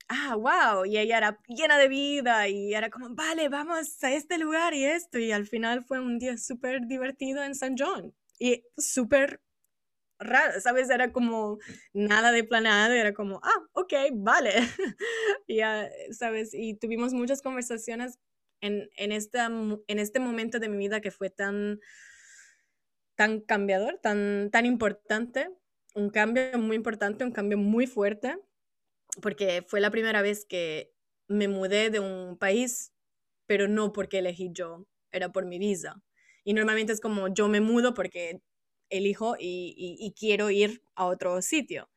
ah, 0.09 0.37
wow, 0.37 0.85
y 0.85 0.99
ella 0.99 1.19
era 1.19 1.39
llena 1.49 1.79
de 1.79 1.89
vida 1.89 2.49
y 2.49 2.75
era 2.75 2.91
como, 2.91 3.15
vale, 3.15 3.49
vamos 3.49 4.03
a 4.03 4.13
este 4.13 4.39
lugar 4.39 4.75
y 4.75 4.85
esto, 4.85 5.19
y 5.19 5.33
al 5.33 5.47
final 5.47 5.85
fue 5.85 6.01
un 6.01 6.19
día 6.19 6.37
súper 6.39 6.87
divertido 6.87 7.43
en 7.45 7.55
San 7.55 7.77
John 7.79 8.15
y 8.39 8.65
súper 8.77 9.41
raro, 10.19 10.61
¿sabes? 10.61 10.91
Era 10.91 11.13
como 11.13 11.59
nada 11.93 12.33
de 12.33 12.45
planeado, 12.45 12.95
era 12.95 13.13
como, 13.13 13.41
ah, 13.43 13.63
ok, 13.73 13.93
vale. 14.15 14.53
y, 15.47 15.61
¿sabes? 16.13 16.55
Y 16.55 16.75
tuvimos 16.75 17.13
muchas 17.13 17.43
conversaciones 17.43 18.19
en, 18.61 18.91
en, 18.97 19.13
esta, 19.13 19.47
en 19.47 19.99
este 19.99 20.21
momento 20.21 20.59
de 20.59 20.69
mi 20.69 20.79
vida 20.79 21.01
que 21.01 21.11
fue 21.11 21.31
tan, 21.31 21.81
tan 23.15 23.41
cambiador, 23.41 23.99
tan, 24.03 24.51
tan 24.51 24.67
importante, 24.67 25.51
un 25.95 26.11
cambio 26.11 26.59
muy 26.59 26.77
importante, 26.77 27.25
un 27.25 27.33
cambio 27.33 27.59
muy 27.59 27.87
fuerte, 27.87 28.37
porque 29.23 29.65
fue 29.67 29.81
la 29.81 29.91
primera 29.91 30.23
vez 30.23 30.45
que 30.45 30.93
me 31.29 31.49
mudé 31.49 31.91
de 31.91 32.01
un 32.01 32.37
país, 32.39 32.93
pero 33.47 33.69
no 33.69 33.93
porque 33.93 34.19
elegí 34.19 34.51
yo, 34.53 34.87
era 35.11 35.33
por 35.33 35.47
mi 35.47 35.59
visa. 35.59 36.03
Y 36.45 36.55
normalmente 36.55 36.93
es 36.93 37.01
como 37.01 37.29
yo 37.29 37.49
me 37.49 37.61
mudo 37.61 37.95
porque 37.95 38.43
elijo 38.91 39.37
y, 39.39 39.75
y, 39.77 40.13
quiero 40.13 40.51
ir 40.51 40.83
a 40.95 41.07
otro 41.07 41.43
sitio. 41.43 41.89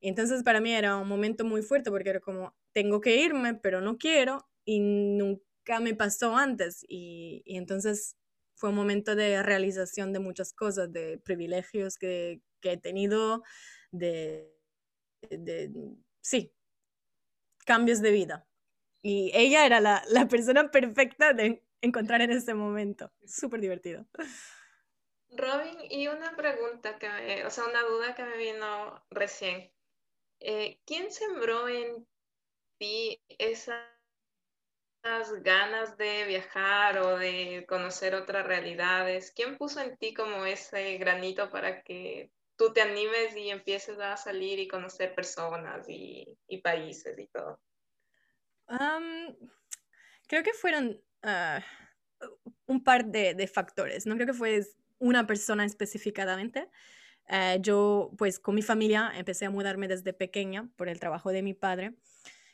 entonces 0.00 0.42
para 0.42 0.60
mí 0.60 0.72
era 0.72 0.96
un 0.96 1.08
momento 1.08 1.44
muy 1.44 1.62
fuerte 1.62 1.90
porque 1.90 2.10
era 2.10 2.20
como, 2.20 2.54
tengo 2.72 3.00
que 3.00 3.16
irme, 3.16 3.54
pero 3.54 3.80
no 3.80 3.98
quiero 3.98 4.48
y 4.64 4.80
nunca 4.80 5.80
me 5.80 5.94
pasó 5.94 6.36
antes. 6.36 6.84
Y, 6.88 7.42
y 7.44 7.56
entonces 7.56 8.16
fue 8.54 8.70
un 8.70 8.76
momento 8.76 9.14
de 9.16 9.42
realización 9.42 10.12
de 10.12 10.20
muchas 10.20 10.52
cosas, 10.52 10.92
de 10.92 11.18
privilegios 11.18 11.96
que, 11.96 12.42
he 12.62 12.76
tenido, 12.76 13.42
de, 13.92 14.52
de, 15.30 15.72
sí, 16.20 16.52
cambios 17.64 18.00
de 18.02 18.10
vida. 18.10 18.46
Y 19.02 19.30
ella 19.34 19.64
era 19.64 19.80
la, 19.80 20.02
la 20.10 20.28
persona 20.28 20.70
perfecta 20.70 21.32
de 21.32 21.64
encontrar 21.80 22.20
en 22.20 22.32
ese 22.32 22.54
momento. 22.54 23.12
Súper 23.24 23.60
divertido. 23.60 24.06
Robin, 25.30 25.76
y 25.90 26.08
una 26.08 26.34
pregunta 26.36 26.98
que, 26.98 27.44
o 27.44 27.50
sea, 27.50 27.64
una 27.64 27.82
duda 27.82 28.14
que 28.14 28.24
me 28.24 28.36
vino 28.36 29.04
recién. 29.10 29.70
Eh, 30.40 30.80
¿Quién 30.86 31.10
sembró 31.10 31.68
en 31.68 32.06
ti 32.78 33.20
esas 33.38 33.84
ganas 35.42 35.96
de 35.96 36.24
viajar 36.26 36.98
o 36.98 37.18
de 37.18 37.66
conocer 37.68 38.14
otras 38.14 38.46
realidades? 38.46 39.32
¿Quién 39.34 39.58
puso 39.58 39.80
en 39.80 39.96
ti 39.96 40.14
como 40.14 40.44
ese 40.46 40.96
granito 40.98 41.50
para 41.50 41.82
que 41.82 42.30
tú 42.56 42.72
te 42.72 42.82
animes 42.82 43.36
y 43.36 43.50
empieces 43.50 43.98
a 44.00 44.16
salir 44.16 44.58
y 44.58 44.68
conocer 44.68 45.14
personas 45.14 45.86
y, 45.88 46.36
países 46.62 47.18
y 47.18 47.26
todo? 47.28 47.60
creo 50.26 50.42
que 50.42 50.52
fueron 50.52 51.02
ah, 51.22 51.64
un 52.66 52.84
par 52.84 53.06
de, 53.06 53.32
de, 53.34 53.46
factores. 53.46 54.04
No 54.04 54.14
creo 54.16 54.26
que 54.26 54.34
fue 54.34 54.60
una 54.98 55.26
persona 55.26 55.64
específicamente. 55.64 56.68
Eh, 57.28 57.58
yo, 57.60 58.10
pues 58.16 58.38
con 58.38 58.54
mi 58.54 58.62
familia, 58.62 59.12
empecé 59.14 59.46
a 59.46 59.50
mudarme 59.50 59.88
desde 59.88 60.12
pequeña 60.12 60.68
por 60.76 60.88
el 60.88 60.98
trabajo 60.98 61.30
de 61.30 61.42
mi 61.42 61.54
padre. 61.54 61.94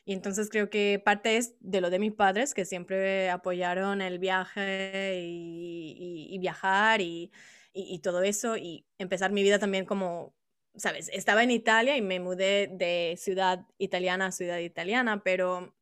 Y 0.04 0.12
entonces 0.12 0.50
creo 0.50 0.68
que 0.68 1.00
parte 1.02 1.36
es 1.36 1.54
de 1.60 1.80
lo 1.80 1.90
de 1.90 1.98
mis 1.98 2.12
padres, 2.12 2.52
que 2.52 2.64
siempre 2.64 3.30
apoyaron 3.30 4.02
el 4.02 4.18
viaje 4.18 5.18
y, 5.22 6.36
viajar 6.38 7.00
y, 7.00 7.32
y, 7.72 8.00
todo 8.00 8.22
eso, 8.22 8.56
y 8.58 8.84
empezar 8.98 9.32
mi 9.32 9.42
vida 9.42 9.58
también 9.58 9.86
como, 9.86 10.34
sabes, 10.76 11.08
estaba 11.12 11.42
en 11.42 11.50
Italia 11.50 11.96
y 11.96 12.02
me 12.02 12.20
mudé 12.20 12.68
de 12.70 13.14
ciudad 13.18 13.66
italiana 13.78 14.26
a 14.26 14.32
ciudad 14.32 14.58
italiana, 14.58 15.22
pero 15.22 15.74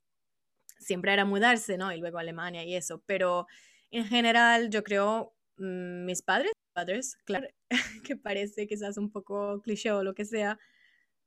siempre 0.79 1.13
era 1.13 1.25
mudarse, 1.25 1.77
¿no? 1.77 1.93
Y 1.93 1.99
luego 1.99 2.19
Alemania 2.19 2.65
y 2.65 2.77
eso, 2.77 3.03
pero 3.07 3.47
en 3.91 4.07
general 4.07 4.71
yo 4.71 4.85
creo 4.85 5.35
mis 5.57 6.23
padres, 6.23 6.53
padres, 6.73 7.17
claro, 7.25 7.49
que 8.05 8.17
parece 8.17 8.67
quizás 8.67 8.97
un 8.99 9.11
poco 9.11 9.61
cliché 9.63 9.93
o 9.93 10.03
lo 10.03 10.15
que 10.15 10.25
sea, 10.25 10.59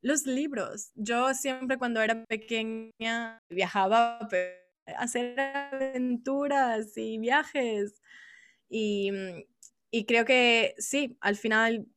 los 0.01 0.25
libros. 0.25 0.91
Yo 0.95 1.33
siempre 1.33 1.77
cuando 1.77 2.01
era 2.01 2.25
pequeña 2.25 3.39
viajaba, 3.49 4.19
hacer 4.97 5.39
aventuras 5.39 6.95
y 6.97 7.17
viajes. 7.17 8.01
Y, 8.69 9.11
y 9.91 10.05
creo 10.05 10.25
que 10.25 10.75
sí, 10.77 11.17
al 11.21 11.35
final 11.35 11.87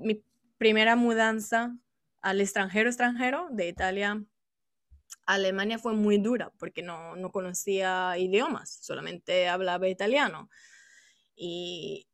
mi 0.00 0.24
primera 0.58 0.96
mudanza 0.96 1.76
al 2.22 2.40
extranjero 2.40 2.88
extranjero 2.88 3.48
de 3.50 3.68
Italia 3.68 4.24
a 5.26 5.34
Alemania 5.34 5.78
fue 5.78 5.94
muy 5.94 6.18
dura 6.18 6.52
porque 6.58 6.82
no, 6.82 7.16
no 7.16 7.30
conocía 7.30 8.16
idiomas, 8.18 8.78
solamente 8.82 9.48
hablaba 9.48 9.88
italiano. 9.88 10.48
Y, 11.36 12.06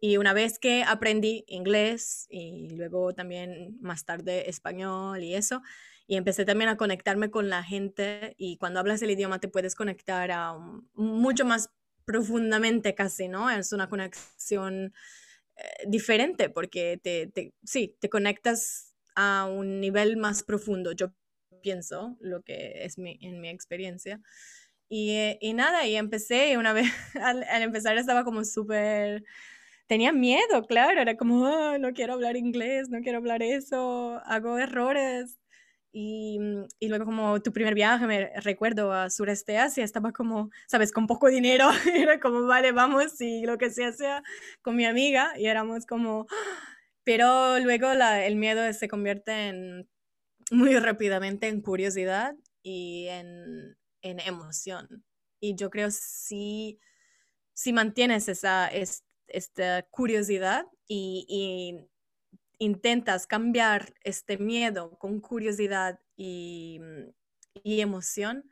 y 0.00 0.16
una 0.16 0.32
vez 0.32 0.58
que 0.58 0.82
aprendí 0.82 1.44
inglés 1.46 2.26
y 2.28 2.68
luego 2.70 3.14
también 3.14 3.78
más 3.80 4.04
tarde 4.04 4.48
español 4.48 5.22
y 5.22 5.34
eso, 5.34 5.62
y 6.06 6.16
empecé 6.16 6.44
también 6.44 6.68
a 6.68 6.76
conectarme 6.76 7.30
con 7.30 7.48
la 7.48 7.62
gente 7.62 8.34
y 8.36 8.56
cuando 8.58 8.80
hablas 8.80 9.02
el 9.02 9.10
idioma 9.10 9.40
te 9.40 9.48
puedes 9.48 9.74
conectar 9.74 10.30
a 10.30 10.54
mucho 10.94 11.44
más 11.44 11.70
profundamente 12.04 12.94
casi, 12.94 13.28
¿no? 13.28 13.50
Es 13.50 13.72
una 13.72 13.88
conexión 13.88 14.92
eh, 15.56 15.84
diferente 15.86 16.50
porque 16.50 16.98
te, 17.02 17.28
te, 17.28 17.54
sí, 17.64 17.96
te 18.00 18.10
conectas 18.10 18.94
a 19.16 19.46
un 19.46 19.80
nivel 19.80 20.16
más 20.16 20.42
profundo, 20.42 20.92
yo 20.92 21.14
pienso, 21.62 22.16
lo 22.20 22.42
que 22.42 22.84
es 22.84 22.98
mi, 22.98 23.18
en 23.22 23.40
mi 23.40 23.48
experiencia. 23.48 24.20
Y, 24.88 25.10
eh, 25.12 25.38
y 25.40 25.54
nada, 25.54 25.86
y 25.86 25.96
empecé 25.96 26.56
una 26.58 26.72
vez 26.74 26.92
al, 27.20 27.44
empezar 27.62 27.96
estaba 27.98 28.24
como 28.24 28.44
súper 28.44 29.24
tenía 29.86 30.12
miedo, 30.12 30.66
claro, 30.66 31.00
era 31.00 31.16
como, 31.16 31.46
ah, 31.46 31.78
no 31.78 31.92
quiero 31.92 32.14
hablar 32.14 32.36
inglés, 32.36 32.88
no 32.90 33.00
quiero 33.02 33.18
hablar 33.18 33.42
eso, 33.42 34.20
hago 34.24 34.58
errores. 34.58 35.38
Y, 35.92 36.38
mm, 36.40 36.64
y, 36.80 36.88
luego 36.88 37.04
como 37.04 37.40
tu 37.42 37.52
primer 37.52 37.74
viaje, 37.74 38.06
me 38.06 38.30
recuerdo 38.40 38.92
a 38.92 39.10
Sureste 39.10 39.58
Asia, 39.58 39.84
estaba 39.84 40.12
como, 40.12 40.50
sabes, 40.66 40.92
con 40.92 41.06
poco 41.06 41.28
dinero, 41.28 41.68
era 41.94 42.20
como, 42.20 42.46
vale, 42.46 42.72
vamos 42.72 43.20
y 43.20 43.44
lo 43.46 43.58
que 43.58 43.70
sea 43.70 43.92
sea 43.92 44.22
con 44.62 44.76
mi 44.76 44.86
amiga 44.86 45.32
y 45.38 45.46
éramos 45.46 45.86
como, 45.86 46.26
pero 47.04 47.58
luego 47.60 47.94
la, 47.94 48.26
el 48.26 48.36
miedo 48.36 48.72
se 48.72 48.88
convierte 48.88 49.48
en 49.48 49.88
muy 50.50 50.76
rápidamente 50.78 51.48
en 51.48 51.62
curiosidad 51.62 52.34
y 52.62 53.06
en, 53.08 53.76
en 54.04 54.20
emoción. 54.20 55.04
Y 55.40 55.56
yo 55.56 55.70
creo 55.70 55.90
si, 55.90 56.78
si 57.54 57.72
mantienes 57.72 58.28
esa, 58.28 58.70
esta 59.26 59.82
curiosidad 59.90 60.66
y, 60.86 61.88
intentas 62.58 63.26
cambiar 63.26 63.92
este 64.04 64.38
miedo 64.38 64.96
con 64.98 65.20
curiosidad 65.20 66.00
y, 66.16 66.80
y, 67.52 67.80
emoción, 67.80 68.48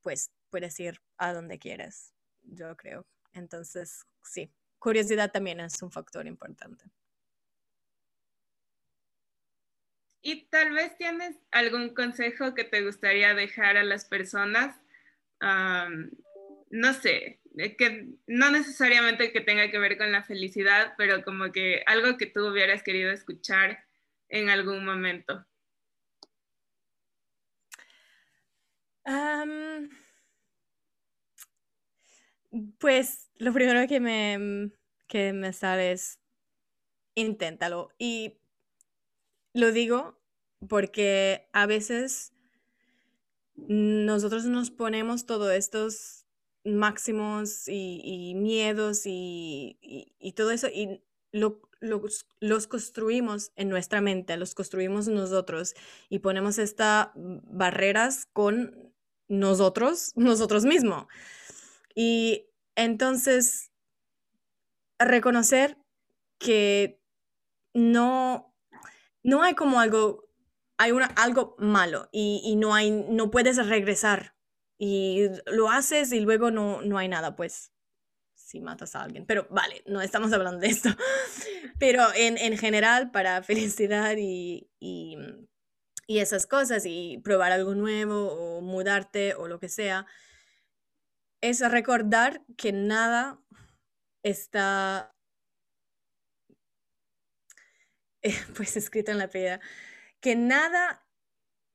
pues 0.00 0.32
puedes 0.48 0.80
ir 0.80 0.98
a 1.18 1.34
donde 1.34 1.58
quieres, 1.58 2.14
yo 2.42 2.74
creo. 2.74 3.06
Entonces, 3.34 4.06
sí, 4.22 4.50
curiosidad 4.78 5.30
también 5.30 5.60
es 5.60 5.82
un 5.82 5.92
factor 5.92 6.26
importante. 6.26 6.86
Y 10.22 10.46
tal 10.46 10.72
vez 10.72 10.96
tienes 10.96 11.36
algún 11.50 11.94
consejo 11.94 12.54
que 12.54 12.64
te 12.64 12.82
gustaría 12.82 13.34
dejar 13.34 13.76
a 13.76 13.84
las 13.84 14.06
personas, 14.06 14.74
no 15.40 16.92
sé, 16.94 17.40
que 17.78 18.08
no 18.26 18.50
necesariamente 18.50 19.32
que 19.32 19.40
tenga 19.40 19.70
que 19.70 19.78
ver 19.78 19.96
con 19.96 20.12
la 20.12 20.24
felicidad, 20.24 20.94
pero 20.96 21.22
como 21.22 21.52
que 21.52 21.82
algo 21.86 22.16
que 22.16 22.26
tú 22.26 22.48
hubieras 22.48 22.82
querido 22.82 23.10
escuchar 23.10 23.84
en 24.28 24.50
algún 24.50 24.84
momento. 24.84 25.46
pues 32.78 33.30
lo 33.36 33.52
primero 33.52 33.86
que 33.88 34.00
me, 34.00 34.70
que 35.06 35.32
me 35.32 35.52
sale 35.52 35.92
es 35.92 36.20
inténtalo. 37.14 37.90
Y 37.98 38.38
lo 39.52 39.72
digo 39.72 40.18
porque 40.68 41.48
a 41.52 41.66
veces 41.66 42.33
nosotros 43.56 44.44
nos 44.46 44.70
ponemos 44.70 45.26
todos 45.26 45.52
estos 45.52 46.26
máximos 46.64 47.68
y, 47.68 48.34
miedos 48.36 49.02
y, 49.04 50.34
todo 50.36 50.50
eso, 50.50 50.68
y 50.68 51.02
los 51.30 52.66
construimos 52.66 53.52
en 53.56 53.68
nuestra 53.68 54.00
mente, 54.00 54.36
los 54.36 54.54
construimos 54.54 55.08
nosotros 55.08 55.74
y 56.08 56.20
ponemos 56.20 56.58
estas 56.58 57.08
barreras 57.14 58.26
con 58.32 58.94
nosotros, 59.28 60.12
nosotros 60.16 60.64
mismos. 60.64 61.06
Y 61.94 62.46
entonces, 62.76 63.70
reconocer 64.98 65.78
que 66.38 67.00
no, 67.72 68.54
no 69.22 69.42
hay 69.42 69.54
como 69.54 69.80
algo, 69.80 70.28
hay 70.78 70.92
una, 70.92 71.06
algo 71.06 71.56
malo 71.58 72.08
y, 72.12 72.42
y 72.44 72.56
no, 72.56 72.74
hay, 72.74 72.90
no 72.90 73.30
puedes 73.30 73.64
regresar 73.66 74.34
y 74.78 75.28
lo 75.46 75.70
haces 75.70 76.12
y 76.12 76.20
luego 76.20 76.50
no, 76.50 76.82
no 76.82 76.98
hay 76.98 77.08
nada, 77.08 77.36
pues 77.36 77.72
si 78.34 78.60
matas 78.60 78.94
a 78.94 79.02
alguien. 79.02 79.26
Pero 79.26 79.46
vale, 79.50 79.82
no 79.86 80.00
estamos 80.00 80.32
hablando 80.32 80.60
de 80.60 80.68
esto. 80.68 80.90
Pero 81.78 82.02
en, 82.14 82.38
en 82.38 82.56
general, 82.58 83.10
para 83.10 83.42
felicidad 83.44 84.16
y, 84.18 84.70
y, 84.78 85.16
y, 86.06 86.18
esas 86.18 86.46
cosas, 86.46 86.84
y 86.86 87.18
probar 87.24 87.52
algo 87.52 87.74
nuevo 87.74 88.32
o 88.32 88.60
mudarte 88.60 89.34
o 89.34 89.48
lo 89.48 89.58
que 89.58 89.68
sea, 89.68 90.06
es 91.40 91.60
recordar 91.70 92.42
que 92.56 92.72
nada 92.72 93.40
está 94.22 95.14
pues 98.56 98.76
escrito 98.76 99.12
en 99.12 99.18
la 99.18 99.28
piedra, 99.28 99.60
que 100.24 100.36
nada 100.36 101.06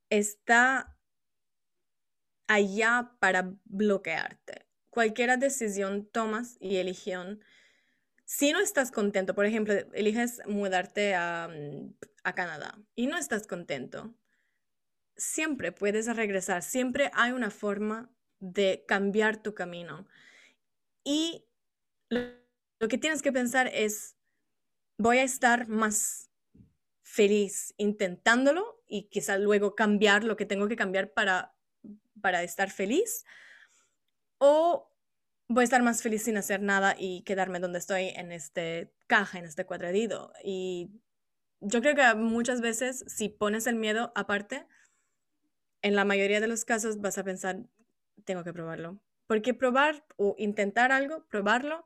está 0.10 0.98
allá 2.48 3.16
para 3.20 3.54
bloquearte. 3.66 4.66
Cualquier 4.90 5.38
decisión 5.38 6.10
tomas 6.12 6.58
y 6.60 6.78
elección, 6.78 7.44
si 8.26 8.52
no 8.52 8.60
estás 8.60 8.90
contento, 8.90 9.36
por 9.36 9.46
ejemplo, 9.46 9.76
eliges 9.94 10.42
mudarte 10.48 11.14
a, 11.14 11.48
mm, 11.48 11.94
a 12.24 12.34
Canadá 12.34 12.76
y 12.96 13.06
no 13.06 13.20
estás 13.20 13.46
contento, 13.46 14.16
siempre 15.16 15.72
puedes 15.72 16.08
regresar, 16.16 16.64
siempre 16.64 17.12
hay 17.14 17.34
una 17.34 17.52
forma 17.52 18.10
de 18.40 18.84
cambiar 18.88 19.44
tu 19.44 19.54
camino. 19.54 20.08
Y 21.04 21.46
lo 22.10 22.88
que 22.88 22.98
tienes 22.98 23.22
que 23.22 23.32
pensar 23.32 23.68
es, 23.68 24.16
voy 24.98 25.20
a 25.20 25.24
estar 25.24 25.68
más 25.68 26.29
feliz 27.20 27.74
intentándolo 27.76 28.82
y 28.88 29.10
quizás 29.10 29.42
luego 29.42 29.76
cambiar 29.76 30.24
lo 30.24 30.38
que 30.38 30.46
tengo 30.46 30.70
que 30.70 30.78
cambiar 30.78 31.12
para 31.12 31.54
para 32.22 32.44
estar 32.44 32.72
feliz 32.72 33.26
o 34.38 34.90
voy 35.50 35.64
a 35.64 35.66
estar 35.66 35.84
más 35.84 36.02
feliz 36.02 36.24
sin 36.24 36.38
hacer 36.38 36.62
nada 36.62 36.96
y 36.98 37.24
quedarme 37.24 37.60
donde 37.60 37.80
estoy 37.80 38.14
en 38.16 38.32
este 38.32 38.94
caja, 39.08 39.38
en 39.38 39.44
este 39.44 39.66
cuadradito. 39.66 40.32
Y 40.46 40.92
yo 41.60 41.82
creo 41.82 41.94
que 41.94 42.16
muchas 42.16 42.62
veces 42.62 43.04
si 43.08 43.28
pones 43.28 43.68
el 43.68 43.76
miedo 43.76 44.14
aparte, 44.16 44.66
en 45.82 45.98
la 45.98 46.06
mayoría 46.06 46.40
de 46.40 46.48
los 46.48 46.64
casos 46.64 47.02
vas 47.02 47.18
a 47.18 47.26
pensar, 47.26 47.66
tengo 48.24 48.46
que 48.46 48.54
probarlo. 48.54 48.98
Porque 49.28 49.54
probar 49.54 50.06
o 50.16 50.36
intentar 50.38 50.94
algo, 50.94 51.26
probarlo, 51.28 51.86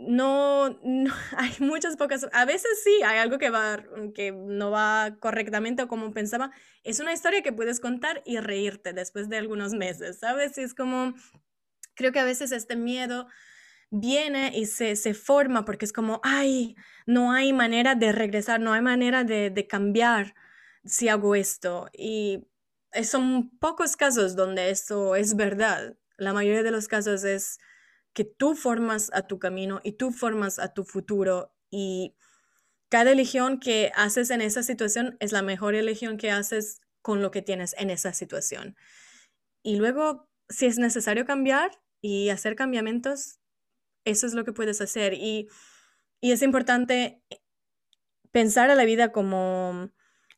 no, 0.00 0.78
hay 1.36 1.52
muchas 1.60 1.96
pocas, 1.96 2.26
a 2.32 2.44
veces 2.44 2.82
sí, 2.82 3.02
hay 3.04 3.18
algo 3.18 3.38
que, 3.38 3.50
va, 3.50 3.82
que 4.14 4.32
no 4.32 4.70
va 4.70 5.16
correctamente 5.20 5.82
o 5.82 5.88
como 5.88 6.12
pensaba. 6.12 6.50
Es 6.84 7.00
una 7.00 7.12
historia 7.12 7.42
que 7.42 7.52
puedes 7.52 7.80
contar 7.80 8.22
y 8.24 8.38
reírte 8.38 8.92
después 8.92 9.28
de 9.28 9.36
algunos 9.36 9.74
meses, 9.74 10.18
¿sabes? 10.18 10.58
es 10.58 10.74
como, 10.74 11.14
creo 11.94 12.12
que 12.12 12.20
a 12.20 12.24
veces 12.24 12.52
este 12.52 12.76
miedo 12.76 13.26
viene 13.90 14.52
y 14.54 14.66
se, 14.66 14.96
se 14.96 15.14
forma 15.14 15.64
porque 15.64 15.84
es 15.84 15.92
como, 15.92 16.20
ay, 16.22 16.76
no 17.06 17.32
hay 17.32 17.52
manera 17.52 17.94
de 17.94 18.12
regresar, 18.12 18.60
no 18.60 18.72
hay 18.72 18.82
manera 18.82 19.24
de, 19.24 19.50
de 19.50 19.66
cambiar 19.66 20.34
si 20.84 21.08
hago 21.08 21.34
esto. 21.34 21.88
Y 21.92 22.46
son 23.02 23.50
pocos 23.58 23.96
casos 23.96 24.36
donde 24.36 24.70
eso 24.70 25.16
es 25.16 25.36
verdad. 25.36 25.96
La 26.16 26.32
mayoría 26.32 26.62
de 26.62 26.70
los 26.70 26.88
casos 26.88 27.24
es 27.24 27.58
que 28.12 28.24
tú 28.24 28.54
formas 28.54 29.10
a 29.14 29.26
tu 29.26 29.38
camino 29.38 29.80
y 29.84 29.92
tú 29.92 30.12
formas 30.12 30.58
a 30.58 30.72
tu 30.74 30.84
futuro 30.84 31.54
y 31.70 32.14
cada 32.88 33.12
elección 33.12 33.60
que 33.60 33.92
haces 33.94 34.30
en 34.30 34.40
esa 34.40 34.62
situación 34.62 35.16
es 35.20 35.32
la 35.32 35.42
mejor 35.42 35.74
elección 35.74 36.16
que 36.16 36.30
haces 36.30 36.80
con 37.02 37.22
lo 37.22 37.30
que 37.30 37.42
tienes 37.42 37.74
en 37.78 37.88
esa 37.90 38.12
situación. 38.12 38.76
Y 39.62 39.76
luego, 39.76 40.28
si 40.48 40.66
es 40.66 40.78
necesario 40.78 41.24
cambiar 41.24 41.70
y 42.00 42.30
hacer 42.30 42.56
cambiamientos, 42.56 43.38
eso 44.04 44.26
es 44.26 44.34
lo 44.34 44.44
que 44.44 44.52
puedes 44.52 44.80
hacer. 44.80 45.14
Y, 45.14 45.48
y 46.20 46.32
es 46.32 46.42
importante 46.42 47.22
pensar 48.32 48.70
a 48.70 48.74
la 48.74 48.84
vida 48.84 49.12
como 49.12 49.90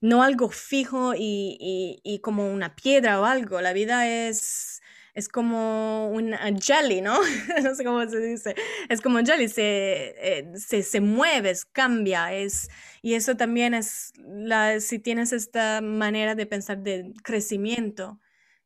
no 0.02 0.22
algo 0.22 0.50
fijo 0.50 1.14
y, 1.16 2.20
como 2.22 2.52
una 2.52 2.74
piedra 2.74 3.20
o 3.20 3.24
algo. 3.24 3.60
La 3.60 3.72
vida 3.72 4.08
es, 4.08 4.71
es 5.14 5.28
como 5.28 6.10
un 6.10 6.34
jelly, 6.58 7.02
¿no? 7.02 7.18
no 7.62 7.74
sé 7.74 7.84
cómo 7.84 8.08
se 8.08 8.18
dice. 8.18 8.54
Es 8.88 9.00
como 9.00 9.18
un 9.18 9.26
jelly, 9.26 9.48
se, 9.48 10.14
eh, 10.16 10.52
se, 10.56 10.82
se, 10.82 11.00
mueve, 11.00 11.54
cambia. 11.72 12.32
Es, 12.32 12.70
y 13.02 13.14
eso 13.14 13.36
también 13.36 13.74
es, 13.74 14.12
la, 14.18 14.80
si 14.80 14.98
tienes 14.98 15.32
esta 15.32 15.80
manera 15.82 16.34
de 16.34 16.46
pensar 16.46 16.78
de 16.78 17.12
crecimiento 17.22 18.20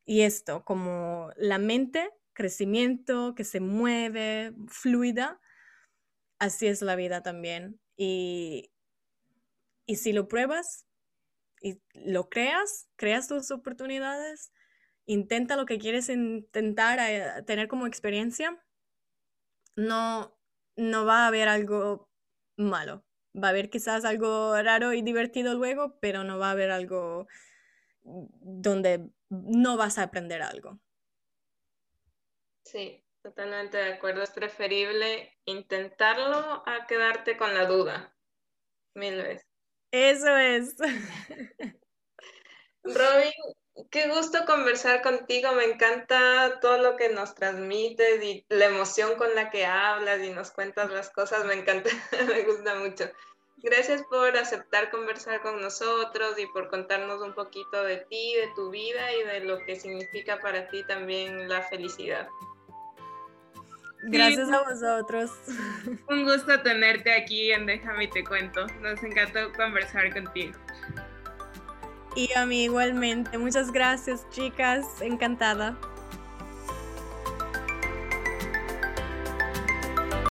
y 0.04 0.20
esto, 0.22 0.64
como 0.64 1.30
la 1.36 1.58
mente, 1.58 2.10
crecimiento, 2.32 3.34
que 3.34 3.44
se 3.44 3.60
mueve, 3.60 4.52
fluida, 4.68 5.40
así 6.38 6.68
es 6.68 6.80
la 6.80 6.94
vida 6.94 7.22
también. 7.22 7.80
Y, 7.96 8.70
y 9.84 9.96
si 9.96 10.12
lo 10.12 10.28
pruebas 10.28 10.86
y 11.60 11.80
lo 11.94 12.28
creas, 12.28 12.88
creas 12.94 13.26
tus 13.26 13.50
oportunidades, 13.50 14.52
intenta 15.06 15.56
lo 15.56 15.66
que 15.66 15.78
quieres 15.78 16.08
intentar 16.08 16.98
eh, 17.00 17.42
tener 17.44 17.68
como 17.68 17.86
experiencia, 17.86 18.62
no, 19.76 20.36
no 20.76 21.04
va 21.06 21.24
a 21.24 21.26
haber 21.28 21.48
algo 21.48 22.10
malo. 22.56 23.04
Va 23.34 23.48
a 23.48 23.50
haber 23.50 23.70
quizás 23.70 24.04
algo 24.04 24.60
raro 24.62 24.92
y 24.92 25.02
divertido 25.02 25.54
luego, 25.54 25.98
pero 26.00 26.24
no 26.24 26.38
va 26.38 26.48
a 26.48 26.52
haber 26.52 26.70
algo 26.70 27.28
donde 28.02 29.10
no 29.28 29.76
vas 29.76 29.98
a 29.98 30.04
aprender 30.04 30.42
algo. 30.42 30.78
Sí, 32.64 33.04
totalmente 33.22 33.76
de 33.76 33.94
acuerdo. 33.94 34.22
Es 34.22 34.30
preferible 34.30 35.38
intentarlo 35.44 36.62
a 36.66 36.86
quedarte 36.86 37.36
con 37.36 37.52
la 37.54 37.66
duda. 37.66 38.16
Mil 38.94 39.16
veces. 39.16 39.46
Eso 39.90 40.36
es. 40.36 40.76
Robin, 42.84 43.32
qué 43.90 44.08
gusto 44.08 44.44
conversar 44.46 45.02
contigo. 45.02 45.52
Me 45.52 45.64
encanta 45.64 46.58
todo 46.60 46.78
lo 46.78 46.96
que 46.96 47.08
nos 47.10 47.34
transmites 47.34 48.22
y 48.22 48.44
la 48.48 48.66
emoción 48.66 49.16
con 49.16 49.34
la 49.34 49.50
que 49.50 49.66
hablas 49.66 50.22
y 50.22 50.30
nos 50.30 50.50
cuentas 50.50 50.90
las 50.90 51.10
cosas. 51.10 51.44
Me 51.44 51.54
encanta, 51.54 51.90
me 52.26 52.42
gusta 52.42 52.74
mucho. 52.76 53.04
Gracias 53.58 54.02
por 54.04 54.36
aceptar 54.36 54.90
conversar 54.90 55.40
con 55.40 55.60
nosotros 55.60 56.38
y 56.38 56.46
por 56.48 56.68
contarnos 56.68 57.22
un 57.22 57.34
poquito 57.34 57.82
de 57.84 57.98
ti, 58.08 58.34
de 58.34 58.48
tu 58.54 58.70
vida 58.70 59.12
y 59.14 59.24
de 59.24 59.40
lo 59.40 59.58
que 59.64 59.76
significa 59.76 60.38
para 60.40 60.68
ti 60.68 60.84
también 60.84 61.48
la 61.48 61.62
felicidad. 61.62 62.28
Gracias 64.08 64.50
a 64.52 64.62
vosotros. 64.62 65.32
Un 66.08 66.24
gusto 66.24 66.60
tenerte 66.62 67.12
aquí 67.12 67.50
en 67.50 67.66
Déjame 67.66 68.04
y 68.04 68.10
te 68.10 68.22
cuento. 68.22 68.66
Nos 68.80 69.02
encantó 69.02 69.52
conversar 69.54 70.12
contigo. 70.12 70.52
Y 72.16 72.32
a 72.34 72.46
mí 72.46 72.64
igualmente. 72.64 73.36
Muchas 73.36 73.70
gracias, 73.70 74.26
chicas. 74.30 75.02
Encantada. 75.02 75.78